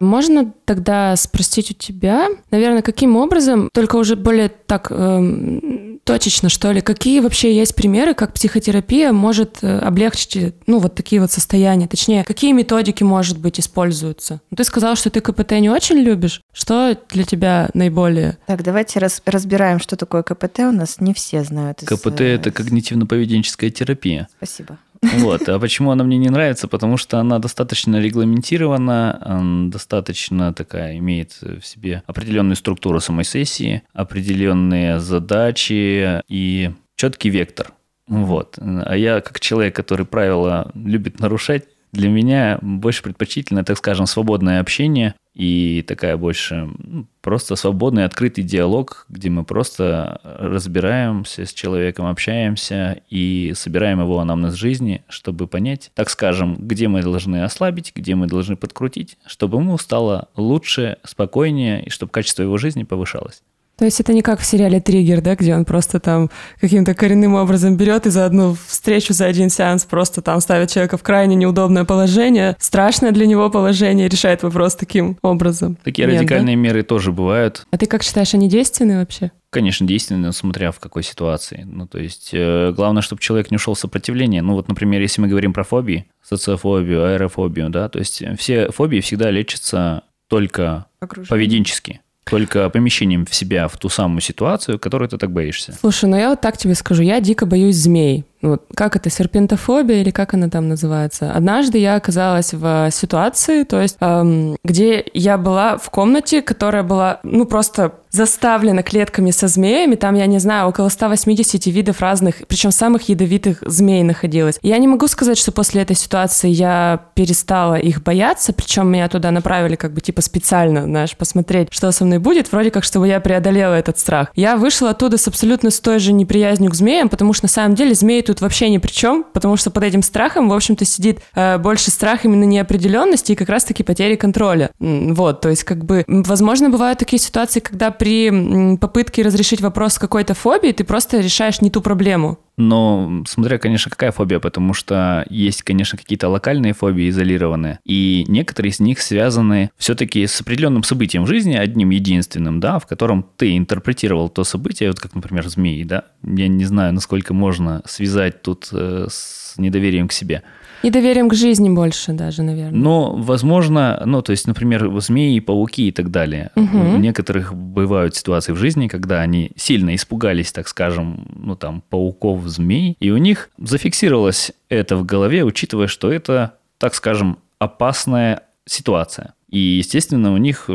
Можно 0.00 0.52
тогда 0.64 1.16
спросить 1.16 1.72
у 1.72 1.74
тебя, 1.74 2.28
наверное, 2.50 2.82
каким 2.82 3.16
образом, 3.16 3.68
только 3.72 3.96
уже 3.96 4.14
более 4.14 4.48
так 4.48 4.92
эм, 4.92 5.87
точечно, 6.08 6.48
что 6.48 6.72
ли. 6.72 6.80
Какие 6.80 7.20
вообще 7.20 7.54
есть 7.54 7.74
примеры, 7.74 8.14
как 8.14 8.32
психотерапия 8.32 9.12
может 9.12 9.58
э, 9.60 9.78
облегчить, 9.78 10.54
ну, 10.66 10.78
вот 10.78 10.94
такие 10.94 11.20
вот 11.20 11.30
состояния? 11.30 11.86
Точнее, 11.86 12.24
какие 12.24 12.52
методики, 12.52 13.02
может 13.02 13.38
быть, 13.38 13.60
используются? 13.60 14.40
Ну, 14.50 14.56
ты 14.56 14.64
сказал, 14.64 14.96
что 14.96 15.10
ты 15.10 15.20
КПТ 15.20 15.52
не 15.60 15.68
очень 15.68 15.96
любишь. 15.96 16.40
Что 16.54 16.96
для 17.10 17.24
тебя 17.24 17.68
наиболее? 17.74 18.38
Так, 18.46 18.62
давайте 18.62 19.00
раз, 19.00 19.20
разбираем, 19.26 19.80
что 19.80 19.96
такое 19.96 20.22
КПТ. 20.22 20.60
У 20.60 20.72
нас 20.72 20.98
не 20.98 21.12
все 21.12 21.44
знают. 21.44 21.80
КПТ– 21.84 22.20
это 22.22 22.48
когнитивно-поведенческая 22.48 23.68
терапия. 23.68 24.28
Спасибо. 24.38 24.78
Вот. 25.02 25.48
А 25.48 25.58
почему 25.58 25.90
она 25.90 26.04
мне 26.04 26.18
не 26.18 26.28
нравится? 26.28 26.68
Потому 26.68 26.96
что 26.96 27.18
она 27.18 27.38
достаточно 27.38 28.00
регламентирована, 28.00 29.68
достаточно 29.70 30.52
такая, 30.52 30.98
имеет 30.98 31.38
в 31.40 31.62
себе 31.62 32.02
определенную 32.06 32.56
структуру 32.56 33.00
самой 33.00 33.24
сессии, 33.24 33.82
определенные 33.92 35.00
задачи 35.00 36.22
и 36.28 36.70
четкий 36.96 37.30
вектор. 37.30 37.72
Вот. 38.06 38.58
А 38.58 38.96
я, 38.96 39.20
как 39.20 39.40
человек, 39.40 39.76
который 39.76 40.06
правила 40.06 40.70
любит 40.74 41.20
нарушать, 41.20 41.64
для 41.92 42.08
меня 42.08 42.58
больше 42.60 43.02
предпочтительно, 43.02 43.64
так 43.64 43.78
скажем, 43.78 44.06
свободное 44.06 44.60
общение 44.60 45.14
и 45.38 45.84
такая 45.86 46.16
больше 46.16 46.68
ну, 46.78 47.06
просто 47.20 47.54
свободный, 47.54 48.04
открытый 48.04 48.42
диалог, 48.42 49.06
где 49.08 49.30
мы 49.30 49.44
просто 49.44 50.20
разбираемся 50.24 51.46
с 51.46 51.52
человеком, 51.52 52.06
общаемся 52.06 53.02
и 53.08 53.52
собираем 53.54 54.00
его 54.00 54.18
анамнез 54.18 54.54
жизни, 54.54 55.04
чтобы 55.08 55.46
понять, 55.46 55.92
так 55.94 56.10
скажем, 56.10 56.56
где 56.58 56.88
мы 56.88 57.02
должны 57.02 57.44
ослабить, 57.44 57.92
где 57.94 58.16
мы 58.16 58.26
должны 58.26 58.56
подкрутить, 58.56 59.16
чтобы 59.26 59.58
ему 59.58 59.78
стало 59.78 60.28
лучше, 60.34 60.98
спокойнее 61.04 61.84
и 61.84 61.90
чтобы 61.90 62.10
качество 62.10 62.42
его 62.42 62.58
жизни 62.58 62.82
повышалось. 62.82 63.44
То 63.78 63.84
есть 63.84 64.00
это 64.00 64.12
не 64.12 64.22
как 64.22 64.40
в 64.40 64.44
сериале 64.44 64.80
«Триггер», 64.80 65.20
да, 65.20 65.36
где 65.36 65.54
он 65.54 65.64
просто 65.64 66.00
там 66.00 66.30
каким-то 66.60 66.94
коренным 66.94 67.34
образом 67.34 67.76
берет 67.76 68.06
и 68.06 68.10
за 68.10 68.24
одну 68.26 68.56
встречу, 68.66 69.12
за 69.12 69.26
один 69.26 69.50
сеанс 69.50 69.84
просто 69.84 70.20
там 70.20 70.40
ставит 70.40 70.70
человека 70.70 70.96
в 70.96 71.04
крайне 71.04 71.36
неудобное 71.36 71.84
положение, 71.84 72.56
страшное 72.58 73.12
для 73.12 73.24
него 73.26 73.50
положение, 73.50 74.08
решает 74.08 74.42
вопрос 74.42 74.74
таким 74.74 75.16
образом. 75.22 75.78
Такие 75.84 76.08
Нет, 76.08 76.16
радикальные 76.16 76.56
да? 76.56 76.60
меры 76.60 76.82
тоже 76.82 77.12
бывают. 77.12 77.66
А 77.70 77.78
ты 77.78 77.86
как 77.86 78.02
считаешь, 78.02 78.34
они 78.34 78.48
действенны 78.48 78.98
вообще? 78.98 79.30
Конечно, 79.50 79.86
действенны, 79.86 80.32
смотря 80.32 80.72
в 80.72 80.80
какой 80.80 81.04
ситуации. 81.04 81.62
Ну, 81.64 81.86
то 81.86 81.98
есть, 81.98 82.30
э, 82.32 82.72
главное, 82.72 83.00
чтобы 83.00 83.22
человек 83.22 83.52
не 83.52 83.56
ушел 83.56 83.74
в 83.74 83.78
сопротивление. 83.78 84.42
Ну, 84.42 84.54
вот, 84.54 84.66
например, 84.66 85.00
если 85.00 85.20
мы 85.20 85.28
говорим 85.28 85.52
про 85.52 85.62
фобии, 85.62 86.06
социофобию, 86.28 87.04
аэрофобию, 87.04 87.70
да, 87.70 87.88
то 87.88 88.00
есть 88.00 88.24
все 88.38 88.72
фобии 88.72 89.00
всегда 89.00 89.30
лечатся 89.30 90.02
только 90.26 90.86
Окружение. 91.00 91.28
поведенчески 91.30 92.00
только 92.28 92.68
помещением 92.70 93.26
в 93.26 93.34
себя 93.34 93.68
в 93.68 93.76
ту 93.76 93.88
самую 93.88 94.20
ситуацию, 94.20 94.78
которую 94.78 95.08
ты 95.08 95.18
так 95.18 95.30
боишься. 95.32 95.74
Слушай, 95.80 96.08
ну 96.08 96.16
я 96.16 96.30
вот 96.30 96.40
так 96.40 96.56
тебе 96.56 96.74
скажу, 96.74 97.02
я 97.02 97.20
дико 97.20 97.46
боюсь 97.46 97.76
змей. 97.76 98.24
Вот, 98.42 98.64
как 98.74 98.96
это, 98.96 99.10
серпентофобия 99.10 100.00
или 100.00 100.10
как 100.10 100.34
она 100.34 100.48
там 100.48 100.68
называется? 100.68 101.32
Однажды 101.32 101.78
я 101.78 101.96
оказалась 101.96 102.52
в 102.52 102.90
ситуации, 102.92 103.64
то 103.64 103.80
есть, 103.80 103.96
эм, 104.00 104.56
где 104.64 105.04
я 105.12 105.38
была 105.38 105.76
в 105.76 105.90
комнате, 105.90 106.42
которая 106.42 106.82
была, 106.82 107.20
ну, 107.22 107.46
просто 107.46 107.94
заставлена 108.10 108.82
клетками 108.82 109.30
со 109.30 109.48
змеями. 109.48 109.94
Там, 109.94 110.14
я 110.14 110.26
не 110.26 110.38
знаю, 110.38 110.68
около 110.68 110.88
180 110.88 111.66
видов 111.66 112.00
разных, 112.00 112.46
причем 112.46 112.70
самых 112.70 113.08
ядовитых 113.08 113.58
змей 113.66 114.02
находилось. 114.02 114.58
Я 114.62 114.78
не 114.78 114.88
могу 114.88 115.08
сказать, 115.08 115.38
что 115.38 115.52
после 115.52 115.82
этой 115.82 115.96
ситуации 115.96 116.48
я 116.48 117.00
перестала 117.14 117.74
их 117.74 118.02
бояться, 118.02 118.52
причем 118.52 118.88
меня 118.88 119.08
туда 119.08 119.30
направили 119.30 119.76
как 119.76 119.92
бы 119.92 120.00
типа 120.00 120.22
специально, 120.22 120.84
знаешь, 120.84 121.16
посмотреть, 121.16 121.68
что 121.70 121.90
со 121.92 122.04
мной 122.04 122.18
будет, 122.18 122.50
вроде 122.50 122.70
как, 122.70 122.84
чтобы 122.84 123.08
я 123.08 123.20
преодолела 123.20 123.74
этот 123.74 123.98
страх. 123.98 124.28
Я 124.34 124.56
вышла 124.56 124.90
оттуда 124.90 125.18
с 125.18 125.28
абсолютно 125.28 125.70
с 125.70 125.80
той 125.80 125.98
же 125.98 126.12
неприязнью 126.12 126.70
к 126.70 126.74
змеям, 126.74 127.08
потому 127.08 127.32
что 127.32 127.44
на 127.44 127.50
самом 127.50 127.74
деле 127.74 127.94
змеи 127.94 128.22
тут 128.28 128.40
вообще 128.40 128.70
ни 128.70 128.78
при 128.78 128.90
чем, 128.90 129.24
потому 129.32 129.56
что 129.56 129.70
под 129.70 129.82
этим 129.82 130.02
страхом, 130.02 130.48
в 130.48 130.52
общем-то, 130.52 130.84
сидит 130.84 131.20
э, 131.34 131.58
больше 131.58 131.90
страх 131.90 132.24
именно 132.24 132.44
неопределенности 132.44 133.32
и 133.32 133.34
как 133.34 133.48
раз-таки 133.48 133.82
потери 133.82 134.16
контроля. 134.16 134.70
Вот, 134.78 135.40
то 135.40 135.48
есть 135.48 135.64
как 135.64 135.84
бы, 135.84 136.04
возможно, 136.06 136.68
бывают 136.68 136.98
такие 136.98 137.18
ситуации, 137.18 137.60
когда 137.60 137.90
при 137.90 138.76
попытке 138.76 139.22
разрешить 139.22 139.60
вопрос 139.60 139.98
какой-то 139.98 140.34
фобией 140.34 140.72
ты 140.72 140.84
просто 140.84 141.20
решаешь 141.20 141.60
не 141.60 141.70
ту 141.70 141.80
проблему. 141.80 142.38
Но 142.58 143.22
смотря, 143.26 143.56
конечно, 143.58 143.88
какая 143.88 144.10
фобия, 144.10 144.40
потому 144.40 144.74
что 144.74 145.24
есть, 145.30 145.62
конечно, 145.62 145.96
какие-то 145.96 146.28
локальные 146.28 146.72
фобии 146.72 147.08
изолированные, 147.08 147.78
и 147.84 148.24
некоторые 148.26 148.72
из 148.72 148.80
них 148.80 149.00
связаны 149.00 149.70
все-таки 149.78 150.26
с 150.26 150.40
определенным 150.40 150.82
событием 150.82 151.22
в 151.22 151.28
жизни, 151.28 151.54
одним 151.54 151.90
единственным, 151.90 152.58
да, 152.58 152.80
в 152.80 152.86
котором 152.86 153.24
ты 153.36 153.56
интерпретировал 153.56 154.28
то 154.28 154.42
событие, 154.42 154.88
вот 154.90 154.98
как, 154.98 155.14
например, 155.14 155.48
змеи, 155.48 155.84
да. 155.84 156.06
Я 156.24 156.48
не 156.48 156.64
знаю, 156.64 156.92
насколько 156.92 157.32
можно 157.32 157.80
связать 157.86 158.42
тут 158.42 158.68
э, 158.72 159.06
с 159.08 159.54
недоверием 159.56 160.08
к 160.08 160.12
себе. 160.12 160.42
Недоверием 160.82 161.28
к 161.28 161.34
жизни 161.34 161.68
больше 161.68 162.12
даже, 162.12 162.42
наверное. 162.42 162.78
Но, 162.78 163.12
возможно, 163.16 164.02
ну, 164.06 164.22
то 164.22 164.32
есть, 164.32 164.46
например, 164.46 164.90
змеи, 165.00 165.40
пауки 165.40 165.88
и 165.88 165.92
так 165.92 166.10
далее. 166.10 166.50
Угу. 166.56 166.78
У 166.78 166.96
некоторых 166.98 167.54
бывают 167.54 168.14
ситуации 168.14 168.52
в 168.52 168.56
жизни, 168.56 168.88
когда 168.88 169.20
они 169.20 169.52
сильно 169.56 169.94
испугались, 169.94 170.52
так 170.52 170.68
скажем, 170.68 171.26
ну, 171.34 171.56
там, 171.56 171.82
пауков, 171.88 172.46
змей, 172.46 172.96
и 173.00 173.10
у 173.10 173.16
них 173.16 173.50
зафиксировалось 173.58 174.52
это 174.68 174.96
в 174.96 175.04
голове, 175.04 175.44
учитывая, 175.44 175.86
что 175.86 176.10
это, 176.12 176.54
так 176.78 176.94
скажем, 176.94 177.38
опасная 177.58 178.42
ситуация. 178.66 179.34
И, 179.48 179.58
естественно, 179.58 180.32
у 180.32 180.36
них 180.36 180.68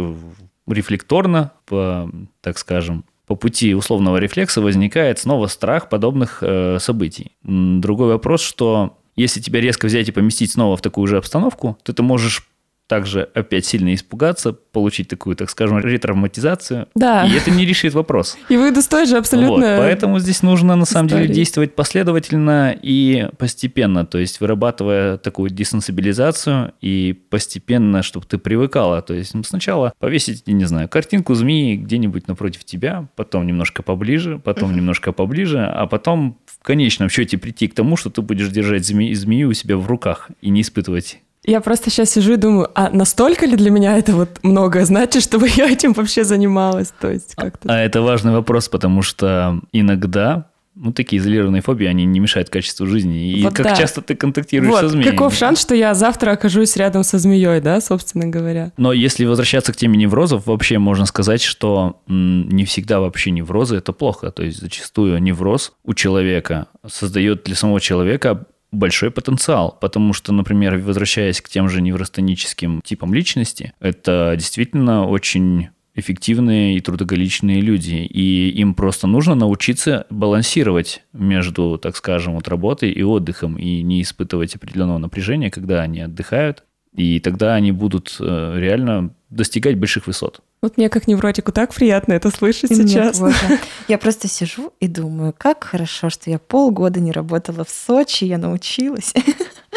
рефлекторно, 0.68 1.52
по, 1.66 2.10
так 2.42 2.58
скажем, 2.58 3.06
по 3.28 3.36
пути 3.36 3.74
условного 3.74 4.18
рефлекса 4.18 4.62
возникает 4.62 5.20
снова 5.20 5.48
страх 5.48 5.90
подобных 5.90 6.40
э, 6.42 6.78
событий. 6.80 7.32
Другой 7.44 8.10
вопрос, 8.10 8.42
что 8.42 8.98
если 9.16 9.40
тебя 9.40 9.62
резко 9.62 9.86
взять 9.86 10.10
и 10.10 10.12
поместить 10.12 10.52
снова 10.52 10.78
в 10.78 10.82
такую 10.82 11.08
же 11.08 11.18
обстановку, 11.18 11.78
то 11.84 11.94
ты 11.94 12.04
можешь 12.04 12.48
также 12.88 13.30
опять 13.34 13.66
сильно 13.66 13.94
испугаться, 13.96 14.54
получить 14.54 15.08
такую, 15.08 15.36
так 15.36 15.50
скажем, 15.50 15.80
ретравматизацию. 15.80 16.88
Да. 16.96 17.26
И 17.26 17.34
это 17.34 17.50
не 17.50 17.66
решит 17.66 17.94
вопрос. 17.94 18.38
И 18.50 18.58
выйду 18.58 18.82
с 18.82 18.88
той 18.88 19.06
же 19.06 19.18
абсолютно. 19.18 19.78
Вот, 19.78 19.78
поэтому 19.80 20.20
здесь 20.20 20.44
нужно 20.44 20.76
на 20.76 20.86
самом 20.86 21.08
истории. 21.08 21.24
деле 21.24 21.34
действовать 21.34 21.76
последовательно 21.76 22.76
и 22.80 23.30
постепенно, 23.38 24.06
то 24.06 24.18
есть 24.18 24.42
вырабатывая 24.42 25.18
такую 25.18 25.50
десенсибилизацию 25.50 26.74
и 26.82 27.14
постепенно, 27.30 28.04
чтобы 28.04 28.26
ты 28.26 28.38
привыкала. 28.38 29.02
То 29.02 29.14
есть 29.14 29.34
сначала 29.46 29.94
повесить, 30.00 30.44
я 30.46 30.54
не 30.54 30.66
знаю, 30.66 30.90
картинку 30.90 31.34
змеи 31.36 31.78
где-нибудь 31.78 32.28
напротив 32.28 32.66
тебя, 32.66 33.08
потом 33.16 33.48
немножко 33.48 33.82
поближе, 33.82 34.40
потом 34.40 34.76
немножко 34.76 35.14
поближе, 35.14 35.66
а 35.66 35.88
потом 35.88 36.38
в 36.64 36.66
конечном 36.66 37.10
счете 37.10 37.38
прийти 37.38 37.68
к 37.68 37.76
тому, 37.76 37.98
что 37.98 38.10
ты 38.10 38.22
будешь 38.22 38.48
держать 38.48 38.90
зме- 38.90 39.14
змею 39.14 39.50
у 39.50 39.54
себя 39.54 39.76
в 39.76 39.86
руках 39.86 40.30
и 40.42 40.50
не 40.50 40.62
испытывать 40.62 41.20
я 41.46 41.60
просто 41.60 41.90
сейчас 41.90 42.12
сижу 42.12 42.34
и 42.34 42.38
думаю, 42.38 42.70
а 42.74 42.90
настолько 42.90 43.46
ли 43.46 43.58
для 43.58 43.70
меня 43.70 43.98
это 43.98 44.14
вот 44.14 44.40
многое 44.44 44.86
значит, 44.86 45.24
чтобы 45.24 45.50
я 45.58 45.70
этим 45.70 45.92
вообще 45.92 46.24
занималась? 46.24 46.94
То 47.02 47.12
есть 47.12 47.36
как-то... 47.36 47.68
А 47.68 47.80
это 47.80 48.02
важный 48.02 48.32
вопрос, 48.32 48.70
потому 48.70 49.02
что 49.02 49.60
иногда 49.74 50.46
ну, 50.76 50.92
такие 50.92 51.22
изолированные 51.22 51.62
фобии, 51.62 51.86
они 51.86 52.06
не 52.06 52.20
мешают 52.20 52.50
качеству 52.50 52.88
жизни. 52.88 53.32
И 53.32 53.44
вот 53.44 53.54
как 53.54 53.66
да. 53.66 53.76
часто 53.76 54.02
ты 54.02 54.16
контактируешь 54.16 54.72
вот, 54.72 54.82
со 54.82 54.90
змеей? 54.90 55.12
Каков 55.12 55.36
шанс, 55.36 55.62
что 55.62 55.76
я 55.76 55.94
завтра 55.94 56.32
окажусь 56.32 56.76
рядом 56.76 57.04
со 57.04 57.20
змеей, 57.20 57.62
да, 57.62 57.80
собственно 57.80 58.28
говоря? 58.28 58.72
Но 58.78 58.92
если 58.92 59.26
возвращаться 59.26 59.72
к 59.72 59.76
теме 59.76 59.98
неврозов, 59.98 60.48
вообще 60.48 60.80
можно 60.80 61.06
сказать, 61.06 61.42
что 61.42 62.02
не 62.08 62.66
всегда 62.66 63.00
вообще 63.00 63.32
неврозы– 63.32 63.76
это 63.78 63.94
плохо. 63.94 64.32
То 64.32 64.44
есть 64.44 64.60
зачастую 64.60 65.22
невроз 65.22 65.74
у 65.84 65.94
человека 65.94 66.68
создает 66.88 67.44
для 67.44 67.56
самого 67.56 67.80
человека 67.80 68.46
большой 68.72 69.12
потенциал, 69.12 69.78
потому 69.80 70.14
что, 70.14 70.34
например, 70.34 70.78
возвращаясь 70.78 71.42
к 71.42 71.50
тем 71.50 71.70
же 71.70 71.82
невростеническим 71.82 72.82
типам 72.84 73.14
личности, 73.14 73.74
это 73.80 74.34
действительно 74.36 75.08
очень 75.08 75.70
эффективные 75.96 76.78
и 76.78 76.82
трудоголичные 76.82 77.62
люди, 77.62 77.96
и 77.96 78.50
им 78.50 78.74
просто 78.74 79.08
нужно 79.08 79.36
научиться 79.36 80.08
балансировать 80.10 81.04
между, 81.14 81.78
так 81.78 81.96
скажем, 81.96 82.34
вот 82.34 82.48
работой 82.48 82.92
и 82.92 83.04
отдыхом, 83.04 83.58
и 83.58 83.82
не 83.84 84.02
испытывать 84.02 84.56
определенного 84.56 84.98
напряжения, 84.98 85.52
когда 85.52 85.82
они 85.82 86.02
отдыхают, 86.02 86.64
и 86.94 87.20
тогда 87.20 87.56
они 87.56 87.72
будут 87.72 88.18
э, 88.20 88.54
реально 88.58 89.14
достигать 89.30 89.78
больших 89.78 90.08
высот. 90.08 90.42
Вот 90.62 90.78
мне 90.78 90.90
как 90.90 91.08
невротику 91.08 91.52
так 91.52 91.74
приятно 91.74 92.14
это 92.14 92.30
слышать 92.30 92.72
и 92.72 92.76
сейчас. 92.76 93.20
Мне 93.20 93.34
тоже. 93.34 93.60
Я 93.88 93.98
просто 93.98 94.28
сижу 94.28 94.74
и 94.80 94.88
думаю, 94.88 95.34
как 95.38 95.64
хорошо, 95.64 96.10
что 96.10 96.30
я 96.30 96.40
полгода 96.40 97.00
не 97.00 97.12
работала 97.12 97.66
в 97.66 97.70
Сочи, 97.70 98.24
я 98.26 98.38
научилась 98.38 99.14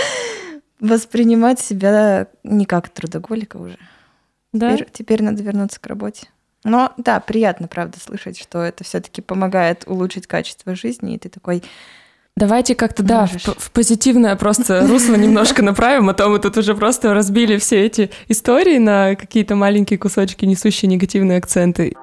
воспринимать 0.80 1.58
себя 1.58 2.28
не 2.44 2.66
как 2.66 2.90
трудоголика 2.90 3.56
уже. 3.56 3.78
Да? 4.52 4.74
Теперь, 4.74 4.88
теперь 4.92 5.22
надо 5.22 5.42
вернуться 5.42 5.80
к 5.80 5.86
работе. 5.86 6.28
Но 6.64 6.92
да, 6.96 7.20
приятно, 7.20 7.68
правда, 7.68 7.98
слышать, 8.00 8.38
что 8.38 8.62
это 8.62 8.82
все-таки 8.82 9.22
помогает 9.22 9.84
улучшить 9.86 10.26
качество 10.26 10.74
жизни, 10.74 11.14
и 11.14 11.18
ты 11.18 11.28
такой, 11.28 11.62
Давайте 12.38 12.74
как-то, 12.74 13.02
да, 13.02 13.24
в, 13.24 13.46
в 13.46 13.70
позитивное 13.70 14.36
просто 14.36 14.86
русло 14.86 15.14
немножко 15.14 15.62
направим, 15.62 16.10
а 16.10 16.14
то 16.14 16.28
мы 16.28 16.38
тут 16.38 16.58
уже 16.58 16.74
просто 16.74 17.14
разбили 17.14 17.56
все 17.56 17.86
эти 17.86 18.10
истории 18.28 18.76
на 18.76 19.14
какие-то 19.14 19.56
маленькие 19.56 19.98
кусочки, 19.98 20.44
несущие 20.44 20.90
негативные 20.90 21.38
акценты. 21.38 21.94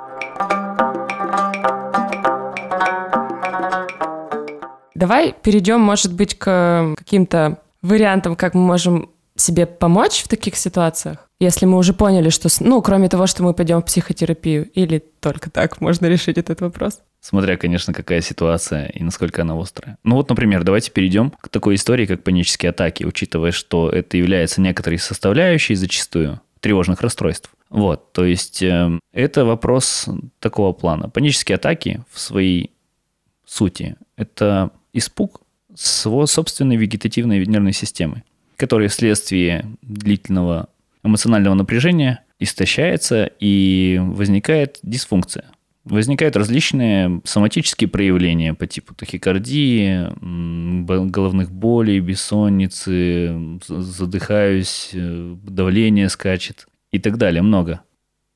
Давай 4.95 5.36
перейдем, 5.43 5.82
может 5.82 6.13
быть, 6.13 6.36
к 6.36 6.95
каким-то 6.97 7.60
вариантам, 7.84 8.36
как 8.36 8.56
мы 8.56 8.62
можем 8.62 9.12
себе 9.36 9.65
помочь 9.65 10.24
в 10.24 10.28
таких 10.28 10.56
ситуациях, 10.56 11.30
если 11.39 11.65
мы 11.65 11.78
уже 11.78 11.93
поняли, 11.93 12.30
что, 12.30 12.50
ну, 12.60 12.82
кроме 12.82 13.10
того, 13.10 13.28
что 13.28 13.43
мы 13.43 13.54
пойдем 13.54 13.82
в 13.82 13.86
психотерапию, 13.86 14.69
или 14.72 15.04
только 15.19 15.50
так 15.50 15.82
можно 15.82 16.06
решить 16.06 16.38
этот 16.38 16.62
вопрос? 16.62 17.02
Смотря, 17.19 17.58
конечно, 17.58 17.93
какая 17.93 18.22
ситуация 18.22 18.88
и 18.88 19.04
насколько 19.04 19.41
она 19.41 19.60
острая. 19.60 19.98
Ну 20.04 20.15
вот, 20.15 20.30
например, 20.30 20.63
давайте 20.63 20.91
перейдем 20.91 21.32
к 21.32 21.50
такой 21.50 21.76
истории, 21.76 22.06
как 22.06 22.24
панические 22.24 22.69
атаки, 22.72 23.04
учитывая, 23.04 23.52
что 23.52 23.89
это 23.89 24.17
является 24.17 24.62
некоторой 24.62 25.00
составляющей 25.00 25.76
зачастую 25.76 26.41
тревожных 26.60 27.02
расстройств. 27.02 27.50
Вот, 27.69 28.13
то 28.13 28.24
есть 28.24 28.62
э, 28.62 29.00
это 29.12 29.46
вопрос 29.46 30.08
такого 30.39 30.74
плана. 30.74 31.10
Панические 31.10 31.56
атаки 31.56 32.04
в 32.12 32.19
своей 32.19 32.72
сути– 33.46 33.96
это 34.15 34.72
испуг 34.93 35.41
своей 35.76 36.28
собственной 36.28 36.76
вегетативной 36.78 37.46
нервной 37.46 37.74
системы 37.74 38.24
который 38.58 38.88
вследствие 38.88 39.66
длительного 39.82 40.70
эмоционального 41.04 41.54
напряжения 41.54 42.24
истощается 42.39 43.30
и 43.39 44.00
возникает 44.02 44.80
дисфункция. 44.84 45.46
Возникают 45.86 46.38
различные 46.38 47.22
соматические 47.26 47.89
проявления 47.89 48.54
по 48.54 48.68
типу 48.68 48.96
тахикардии, 48.96 50.08
головных 51.10 51.52
болей, 51.52 52.00
бессонницы, 52.00 53.60
задыхаюсь, 53.68 54.92
э, 54.94 55.36
давление 55.44 56.08
скачет 56.08 56.68
и 56.92 57.00
так 57.00 57.18
далее, 57.18 57.42
много. 57.42 57.82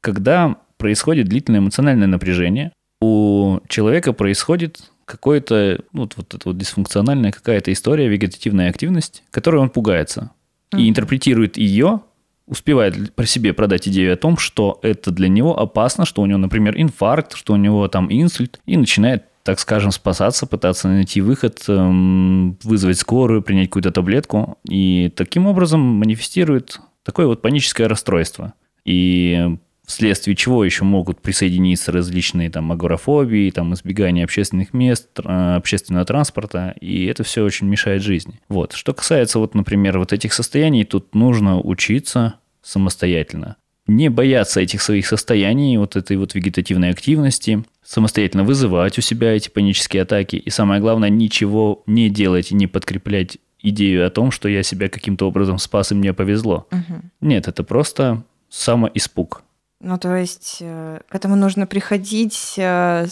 Когда 0.01 0.57
происходит 0.77 1.29
длительное 1.29 1.61
эмоциональное 1.61 2.07
напряжение, 2.07 2.73
у 2.99 3.59
человека 3.69 4.11
происходит 4.11 4.91
какое-то, 5.07 5.79
ну, 5.93 6.01
вот, 6.01 6.13
вот 6.17 6.33
это 6.33 6.49
вот 6.49 6.57
дисфункциональная 6.57 7.31
какая-то 7.31 7.71
история, 7.71 8.09
вегетативная 8.09 8.69
активность, 8.69 9.23
которой 9.31 9.57
он 9.57 9.69
пугается. 9.69 10.31
Mm-hmm. 10.71 10.81
И 10.81 10.89
интерпретирует 10.89 11.57
ее, 11.57 12.01
успевает 12.45 13.15
про 13.15 13.25
себе 13.25 13.53
продать 13.53 13.87
идею 13.87 14.13
о 14.13 14.17
том, 14.17 14.37
что 14.37 14.79
это 14.83 15.11
для 15.11 15.29
него 15.29 15.57
опасно, 15.57 16.05
что 16.05 16.21
у 16.21 16.25
него, 16.25 16.37
например, 16.37 16.79
инфаркт, 16.79 17.35
что 17.35 17.53
у 17.53 17.57
него 17.57 17.87
там 17.87 18.07
инсульт, 18.11 18.59
и 18.65 18.77
начинает 18.77 19.23
так 19.43 19.61
скажем, 19.61 19.91
спасаться, 19.91 20.45
пытаться 20.45 20.89
найти 20.89 21.21
выход, 21.21 21.63
эм, 21.69 22.57
вызвать 22.63 22.99
скорую, 22.99 23.41
принять 23.41 23.69
какую-то 23.69 23.93
таблетку. 23.93 24.57
И 24.67 25.09
таким 25.15 25.47
образом 25.47 25.79
манифестирует 25.79 26.81
такое 27.03 27.27
вот 27.27 27.41
паническое 27.41 27.87
расстройство. 27.87 28.55
И 28.83 29.55
вследствие 29.87 30.35
чего 30.35 30.63
еще 30.63 30.83
могут 30.83 31.21
присоединиться 31.21 31.91
различные 31.91 32.49
там 32.51 32.71
агорафобии, 32.71 33.49
там 33.49 33.73
избегание 33.73 34.25
общественных 34.25 34.73
мест, 34.73 35.07
общественного 35.23 36.05
транспорта, 36.05 36.75
и 36.79 37.05
это 37.05 37.23
все 37.23 37.43
очень 37.43 37.67
мешает 37.67 38.03
жизни. 38.03 38.39
Вот. 38.49 38.73
Что 38.73 38.93
касается 38.93 39.39
вот, 39.39 39.55
например, 39.55 39.97
вот 39.97 40.13
этих 40.13 40.33
состояний, 40.33 40.83
тут 40.83 41.15
нужно 41.15 41.59
учиться 41.59 42.35
самостоятельно. 42.61 43.55
Не 43.87 44.09
бояться 44.09 44.59
этих 44.59 44.81
своих 44.81 45.07
состояний, 45.07 45.77
вот 45.77 45.95
этой 45.95 46.17
вот 46.17 46.35
вегетативной 46.35 46.89
активности, 46.89 47.63
самостоятельно 47.81 48.43
вызывать 48.43 48.97
у 48.97 49.01
себя 49.01 49.33
эти 49.33 49.47
панические 49.47 50.03
атаки, 50.03 50.35
и 50.35 50.49
самое 50.49 50.81
главное, 50.81 51.09
ничего 51.09 51.83
не 51.87 52.09
делать 52.09 52.51
и 52.51 52.55
не 52.55 52.67
подкреплять 52.67 53.37
идею 53.61 54.05
о 54.05 54.09
том, 54.09 54.31
что 54.31 54.49
я 54.49 54.61
себя 54.63 54.89
каким-то 54.89 55.25
образом 55.25 55.57
спас 55.57 55.93
и 55.93 55.95
мне 55.95 56.13
повезло. 56.13 56.67
Угу. 56.71 57.01
Нет, 57.21 57.47
это 57.47 57.63
просто 57.63 58.25
самоиспуг. 58.49 59.43
Ну, 59.79 59.97
то 59.97 60.15
есть 60.15 60.57
э, 60.61 60.99
к 61.07 61.15
этому 61.15 61.35
нужно 61.35 61.67
приходить, 61.67 62.55
э, 62.57 63.07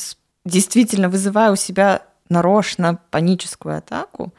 действительно 0.45 1.10
вызывая 1.10 1.51
у 1.51 1.56
себя 1.56 2.01
нарочно 2.30 2.99
паническую 3.12 3.78
атаку. 3.78 4.34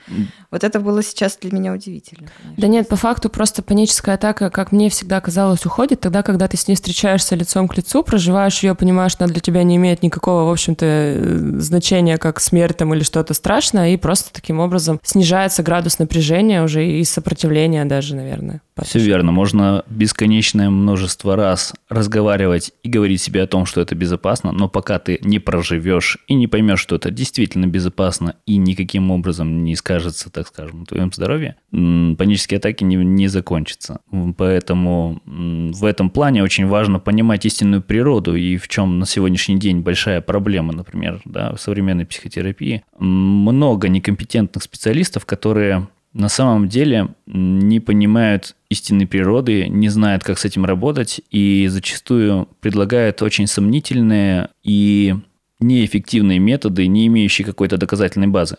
Вот 0.50 0.64
это 0.64 0.80
было 0.80 1.02
сейчас 1.02 1.36
для 1.40 1.56
меня 1.56 1.72
удивительно. 1.72 2.28
Конечно. 2.36 2.60
Да 2.60 2.66
нет, 2.66 2.88
по 2.88 2.96
факту 2.96 3.30
просто 3.30 3.62
паническая 3.62 4.16
атака, 4.16 4.50
как 4.50 4.72
мне 4.72 4.90
всегда 4.90 5.20
казалось, 5.20 5.64
уходит 5.66 6.00
тогда, 6.00 6.22
когда 6.22 6.48
ты 6.48 6.56
с 6.56 6.66
ней 6.66 6.74
встречаешься 6.74 7.36
лицом 7.36 7.68
к 7.68 7.76
лицу, 7.76 8.02
проживаешь 8.02 8.62
ее, 8.62 8.74
понимаешь, 8.74 9.12
что 9.12 9.24
она 9.24 9.32
для 9.32 9.40
тебя 9.40 9.62
не 9.62 9.76
имеет 9.76 10.02
никакого, 10.02 10.48
в 10.48 10.52
общем-то, 10.52 10.84
э, 10.84 11.60
значения, 11.60 12.18
как 12.18 12.40
смерть 12.40 12.76
там 12.76 12.92
или 12.92 13.04
что-то 13.04 13.34
страшное, 13.34 13.90
и 13.90 13.96
просто 13.96 14.32
таким 14.32 14.58
образом 14.58 15.00
снижается 15.04 15.62
градус 15.62 16.00
напряжения 16.00 16.64
уже 16.64 16.84
и 16.84 17.04
сопротивления 17.04 17.84
даже, 17.84 18.16
наверное. 18.16 18.62
Все 18.82 18.98
верно. 18.98 19.32
Можно 19.32 19.84
бесконечное 19.88 20.68
множество 20.68 21.34
раз 21.34 21.72
разговаривать 21.88 22.72
и 22.82 22.90
говорить 22.90 23.22
себе 23.22 23.42
о 23.42 23.46
том, 23.46 23.64
что 23.64 23.80
это 23.80 23.94
безопасно, 23.94 24.52
но 24.52 24.68
пока 24.68 24.98
ты 24.98 25.18
не 25.22 25.38
проживешь 25.38 26.18
и 26.28 26.34
не 26.34 26.46
поймешь, 26.46 26.80
что 26.80 26.96
это 26.96 27.10
действительно 27.10 27.66
безопасно 27.66 28.36
и 28.44 28.58
никаким 28.58 29.10
образом 29.10 29.64
не 29.64 29.76
скажется, 29.76 30.30
так 30.30 30.46
скажем, 30.48 30.80
на 30.80 30.86
твоем 30.86 31.10
здоровье, 31.12 31.56
панические 31.70 32.58
атаки 32.58 32.84
не, 32.84 32.96
не 32.96 33.28
закончатся. 33.28 34.00
Поэтому 34.36 35.22
в 35.24 35.84
этом 35.84 36.10
плане 36.10 36.42
очень 36.42 36.66
важно 36.66 36.98
понимать 36.98 37.46
истинную 37.46 37.82
природу 37.82 38.36
и 38.36 38.58
в 38.58 38.68
чем 38.68 38.98
на 38.98 39.06
сегодняшний 39.06 39.58
день 39.58 39.80
большая 39.80 40.20
проблема, 40.20 40.74
например, 40.74 41.20
да, 41.24 41.54
в 41.54 41.60
современной 41.60 42.04
психотерапии. 42.04 42.84
Много 42.98 43.88
некомпетентных 43.88 44.62
специалистов, 44.62 45.24
которые 45.24 45.88
на 46.16 46.28
самом 46.30 46.68
деле 46.68 47.08
не 47.26 47.78
понимают 47.78 48.56
истинной 48.70 49.06
природы, 49.06 49.68
не 49.68 49.90
знают, 49.90 50.24
как 50.24 50.38
с 50.38 50.44
этим 50.44 50.64
работать, 50.64 51.20
и 51.30 51.66
зачастую 51.68 52.48
предлагают 52.60 53.20
очень 53.20 53.46
сомнительные 53.46 54.48
и 54.62 55.14
неэффективные 55.60 56.38
методы, 56.38 56.86
не 56.86 57.06
имеющие 57.06 57.44
какой-то 57.44 57.76
доказательной 57.76 58.28
базы. 58.28 58.56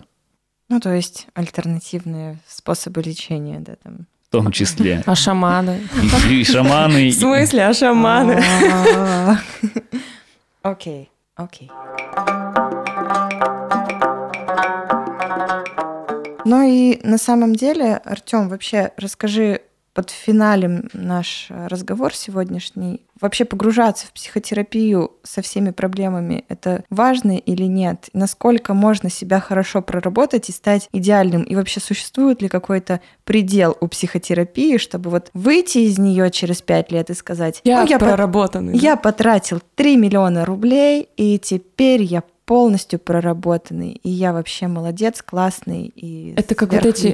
Ну, 0.70 0.80
то 0.80 0.93
есть 0.93 1.28
альтернативные 1.34 2.39
способы 2.48 3.02
лечения, 3.02 3.60
да, 3.60 3.76
там. 3.82 4.06
В 4.28 4.30
том 4.30 4.52
числе. 4.52 5.04
А 5.06 5.15
шаманы? 5.15 5.82
И, 6.30 6.41
и 6.41 6.43
шаманы. 6.43 7.10
В 7.10 7.13
смысле, 7.13 7.67
а 7.67 7.74
шаманы? 7.74 8.43
Окей, 10.62 11.10
окей. 11.36 11.72
Ну 16.47 16.62
и 16.62 16.99
на 17.03 17.17
самом 17.17 17.55
деле, 17.55 17.97
Артем, 17.97 18.47
вообще 18.47 18.91
расскажи 18.95 19.62
под 19.93 20.12
финалем 20.12 20.89
наш 20.93 21.47
разговор 21.49 22.13
сегодняшний. 22.13 23.01
Вообще 23.19 23.43
погружаться 23.43 24.07
в 24.07 24.12
психотерапию 24.12 25.12
со 25.23 25.41
всеми 25.41 25.71
проблемами— 25.71 26.45
это 26.49 26.86
важно 26.89 27.31
или 27.31 27.63
нет? 27.63 28.10
Насколько 28.13 28.73
можно 28.73 29.10
себя 29.10 29.41
хорошо 29.41 29.81
проработать 29.81 30.47
и 30.47 30.53
стать 30.53 30.88
идеальным? 30.93 31.43
И 31.43 31.55
вообще 31.55 31.81
существует 31.81 32.41
ли 32.41 32.47
какой-то 32.47 33.01
предел 33.25 33.75
у 33.81 33.88
психотерапии, 33.88 34.77
чтобы 34.77 35.10
вот 35.10 35.31
выйти 35.33 35.79
из 35.79 35.97
нее 35.97 36.29
через 36.31 36.62
пять 36.62 36.91
лет 36.91 37.10
и 37.10 37.13
сказать... 37.13 37.60
Я, 37.65 37.81
ну, 37.81 37.88
я 37.88 37.99
проработанный. 37.99 38.77
Я 38.77 38.95
потратил 38.95 39.62
3 39.75 39.97
миллиона 39.97 40.45
рублей, 40.45 41.10
и 41.17 41.39
теперь 41.39 42.03
я 42.03 42.21
полностью 42.47 42.97
проработанный, 42.97 43.99
и 44.03 44.10
я 44.10 44.31
вообще 44.31 44.67
молодец, 44.67 45.21
классный 45.21 45.91
и 45.93 46.33
Это 46.38 46.55
как 46.55 46.71
вот 46.71 46.86
эти 46.86 47.13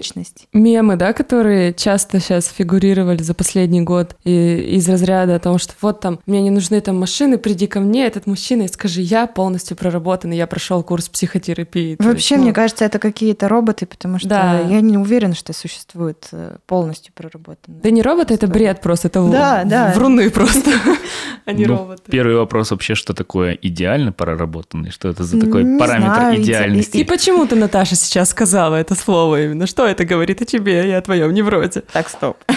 мемы, 0.54 0.96
да, 0.96 1.12
которые 1.12 1.74
часто 1.74 2.20
сейчас 2.20 2.48
фигурировали 2.50 3.24
за 3.24 3.34
последний 3.34 3.82
год 3.82 4.16
и, 4.24 4.76
из 4.78 4.88
разряда 4.88 5.36
о 5.36 5.40
том, 5.40 5.58
что 5.58 5.74
вот 5.82 6.02
там, 6.02 6.20
мне 6.28 6.40
не 6.44 6.52
нужны 6.52 6.80
там 6.82 7.00
машины, 7.00 7.40
приди 7.40 7.66
ко 7.66 7.80
мне, 7.80 8.06
этот 8.06 8.28
мужчина, 8.28 8.62
и 8.62 8.68
скажи, 8.68 9.02
я 9.02 9.26
полностью 9.26 9.76
проработанный, 9.76 10.38
я 10.38 10.46
прошел 10.46 10.84
курс 10.84 11.10
психотерапии. 11.10 11.96
Вообще, 11.98 12.36
есть, 12.36 12.38
ну... 12.38 12.44
мне 12.44 12.54
кажется, 12.54 12.86
это 12.86 13.00
какие-то 13.00 13.48
роботы, 13.48 13.88
потому 13.88 14.20
что 14.20 14.30
да. 14.30 14.60
я 14.60 14.82
не 14.82 15.00
уверена, 15.00 15.34
что 15.34 15.52
существует 15.52 16.28
э, 16.32 16.58
полностью 16.68 17.12
проработанные. 17.16 17.82
Да 17.82 17.90
не 17.90 18.04
роботы, 18.04 18.36
это 18.36 18.46
бред 18.46 18.82
просто, 18.82 19.08
это 19.08 19.28
да, 19.32 19.64
да. 19.66 19.94
вруны 19.96 20.30
просто, 20.30 20.70
а 21.46 21.54
не 21.54 21.66
ну, 21.66 21.78
роботы. 21.78 22.12
Первый 22.12 22.36
вопрос 22.36 22.70
вообще, 22.70 22.94
что 22.94 23.16
такое 23.16 23.54
идеально 23.54 24.12
проработанный, 24.12 24.92
что 24.92 25.10
это 25.10 25.23
это 25.24 25.38
за 25.38 25.40
такой 25.40 25.64
не 25.64 25.80
параметр 25.80 26.16
знаю, 26.16 26.42
идеальности? 26.42 26.98
И 26.98 27.04
почему 27.04 27.46
ты, 27.48 27.56
Наташа, 27.56 27.96
сейчас 27.96 28.30
сказала 28.30 28.76
это 28.76 28.96
слово 28.96 29.44
именно? 29.44 29.68
Что 29.68 29.86
это 29.86 30.06
говорит 30.06 30.42
о 30.42 30.46
тебе 30.46 30.88
и 30.88 30.92
о 30.92 31.02
твоем 31.02 31.34
неврозе? 31.34 31.84
Так, 31.92 32.10
стоп. 32.10 32.38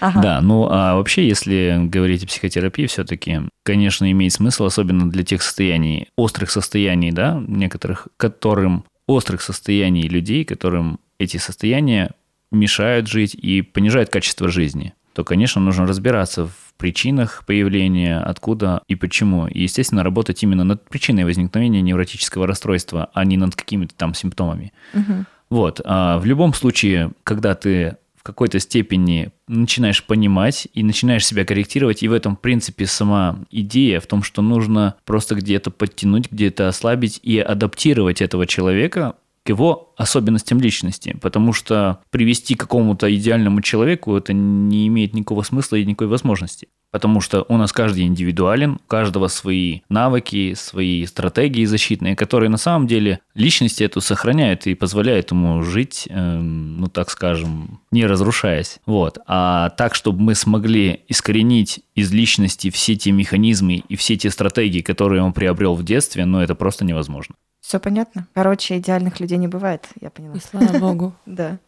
Ага. 0.00 0.20
Да, 0.20 0.40
ну 0.40 0.68
а 0.70 0.94
вообще, 0.94 1.26
если 1.26 1.76
говорить 1.86 2.22
о 2.22 2.28
психотерапии, 2.28 2.86
все-таки, 2.86 3.40
конечно, 3.64 4.08
имеет 4.08 4.32
смысл, 4.32 4.66
особенно 4.66 5.10
для 5.10 5.24
тех 5.24 5.42
состояний, 5.42 6.08
острых 6.16 6.52
состояний, 6.52 7.10
да, 7.10 7.42
некоторых, 7.48 8.06
которым 8.16 8.84
острых 9.08 9.42
состояний 9.42 10.02
людей, 10.02 10.44
которым 10.44 11.00
эти 11.18 11.38
состояния 11.38 12.12
мешают 12.52 13.08
жить 13.08 13.34
и 13.34 13.62
понижают 13.62 14.10
качество 14.10 14.48
жизни, 14.48 14.94
то, 15.18 15.24
конечно, 15.24 15.60
нужно 15.60 15.84
разбираться 15.84 16.46
в 16.46 16.74
причинах 16.76 17.42
появления, 17.44 18.20
откуда 18.20 18.82
и 18.86 18.94
почему. 18.94 19.48
И, 19.48 19.62
естественно, 19.62 20.04
работать 20.04 20.44
именно 20.44 20.62
над 20.62 20.88
причиной 20.88 21.24
возникновения 21.24 21.80
невротического 21.80 22.46
расстройства, 22.46 23.10
а 23.14 23.24
не 23.24 23.36
над 23.36 23.56
какими-то 23.56 23.96
там 23.96 24.14
симптомами. 24.14 24.72
Угу. 24.94 25.24
Вот. 25.50 25.80
А 25.84 26.18
в 26.18 26.24
любом 26.24 26.54
случае, 26.54 27.10
когда 27.24 27.56
ты 27.56 27.96
в 28.14 28.22
какой-то 28.22 28.60
степени 28.60 29.32
начинаешь 29.48 30.04
понимать 30.04 30.68
и 30.72 30.84
начинаешь 30.84 31.26
себя 31.26 31.44
корректировать, 31.44 32.04
и 32.04 32.08
в 32.08 32.12
этом, 32.12 32.36
в 32.36 32.40
принципе, 32.40 32.86
сама 32.86 33.40
идея 33.50 33.98
в 33.98 34.06
том, 34.06 34.22
что 34.22 34.40
нужно 34.40 34.94
просто 35.04 35.34
где-то 35.34 35.72
подтянуть, 35.72 36.30
где-то 36.30 36.68
ослабить 36.68 37.18
и 37.24 37.40
адаптировать 37.40 38.22
этого 38.22 38.46
человека 38.46 39.16
его 39.48 39.92
особенностям 39.96 40.60
личности, 40.60 41.16
потому 41.20 41.52
что 41.52 42.00
привести 42.10 42.54
к 42.54 42.60
какому-то 42.60 43.14
идеальному 43.14 43.60
человеку 43.60 44.16
это 44.16 44.32
не 44.32 44.86
имеет 44.88 45.14
никакого 45.14 45.42
смысла 45.42 45.76
и 45.76 45.84
никакой 45.84 46.06
возможности. 46.06 46.68
Потому 46.90 47.20
что 47.20 47.44
у 47.48 47.58
нас 47.58 47.70
каждый 47.72 48.04
индивидуален, 48.04 48.78
у 48.82 48.88
каждого 48.88 49.28
свои 49.28 49.80
навыки, 49.90 50.54
свои 50.54 51.04
стратегии 51.04 51.66
защитные, 51.66 52.16
которые 52.16 52.48
на 52.48 52.56
самом 52.56 52.86
деле 52.86 53.20
личность 53.34 53.82
эту 53.82 54.00
сохраняют 54.00 54.66
и 54.66 54.74
позволяют 54.74 55.30
ему 55.30 55.62
жить, 55.62 56.08
э, 56.08 56.38
ну 56.38 56.86
так 56.88 57.10
скажем, 57.10 57.80
не 57.90 58.06
разрушаясь. 58.06 58.78
Вот. 58.86 59.18
А 59.26 59.68
так, 59.70 59.94
чтобы 59.94 60.22
мы 60.22 60.34
смогли 60.34 61.00
искоренить 61.08 61.80
из 61.94 62.10
личности 62.10 62.70
все 62.70 62.96
те 62.96 63.12
механизмы 63.12 63.82
и 63.86 63.96
все 63.96 64.16
те 64.16 64.30
стратегии, 64.30 64.80
которые 64.80 65.22
он 65.22 65.34
приобрел 65.34 65.74
в 65.74 65.84
детстве, 65.84 66.24
ну 66.24 66.40
это 66.40 66.54
просто 66.54 66.86
невозможно. 66.86 67.34
Все 67.68 67.78
понятно. 67.78 68.26
Короче, 68.32 68.78
идеальных 68.78 69.20
людей 69.20 69.36
не 69.36 69.46
бывает, 69.46 69.88
я 70.00 70.08
поняла. 70.08 70.34
И 70.36 70.40
слава 70.40 70.78
богу. 70.78 71.12
Да. 71.26 71.58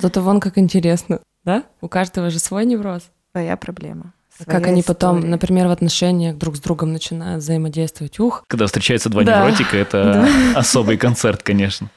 Зато 0.00 0.20
вон 0.20 0.40
как 0.40 0.58
интересно, 0.58 1.20
да? 1.44 1.62
У 1.80 1.88
каждого 1.88 2.30
же 2.30 2.40
свой 2.40 2.64
невроз. 2.66 3.02
Своя 3.30 3.56
проблема. 3.56 4.12
как 4.44 4.66
они 4.66 4.82
потом, 4.82 5.20
например, 5.20 5.68
в 5.68 5.70
отношениях 5.70 6.36
друг 6.36 6.56
с 6.56 6.60
другом 6.60 6.92
начинают 6.92 7.44
взаимодействовать. 7.44 8.18
Ух. 8.18 8.42
Когда 8.48 8.66
встречаются 8.66 9.08
два 9.08 9.22
да. 9.22 9.38
невротика, 9.38 9.76
это 9.76 10.04
да. 10.54 10.58
особый 10.58 10.96
концерт, 10.96 11.44
конечно. 11.44 11.90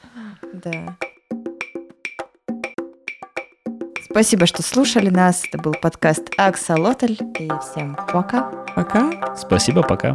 Да. 0.52 0.96
Спасибо, 4.08 4.46
что 4.46 4.62
слушали 4.62 5.10
нас. 5.10 5.42
Это 5.44 5.58
был 5.58 5.72
подкаст 5.72 6.30
Аксолотль. 6.36 7.16
И 7.40 7.50
всем 7.62 7.98
пока. 8.12 8.42
Пока. 8.76 9.34
Спасибо, 9.36 9.82
пока. 9.82 10.14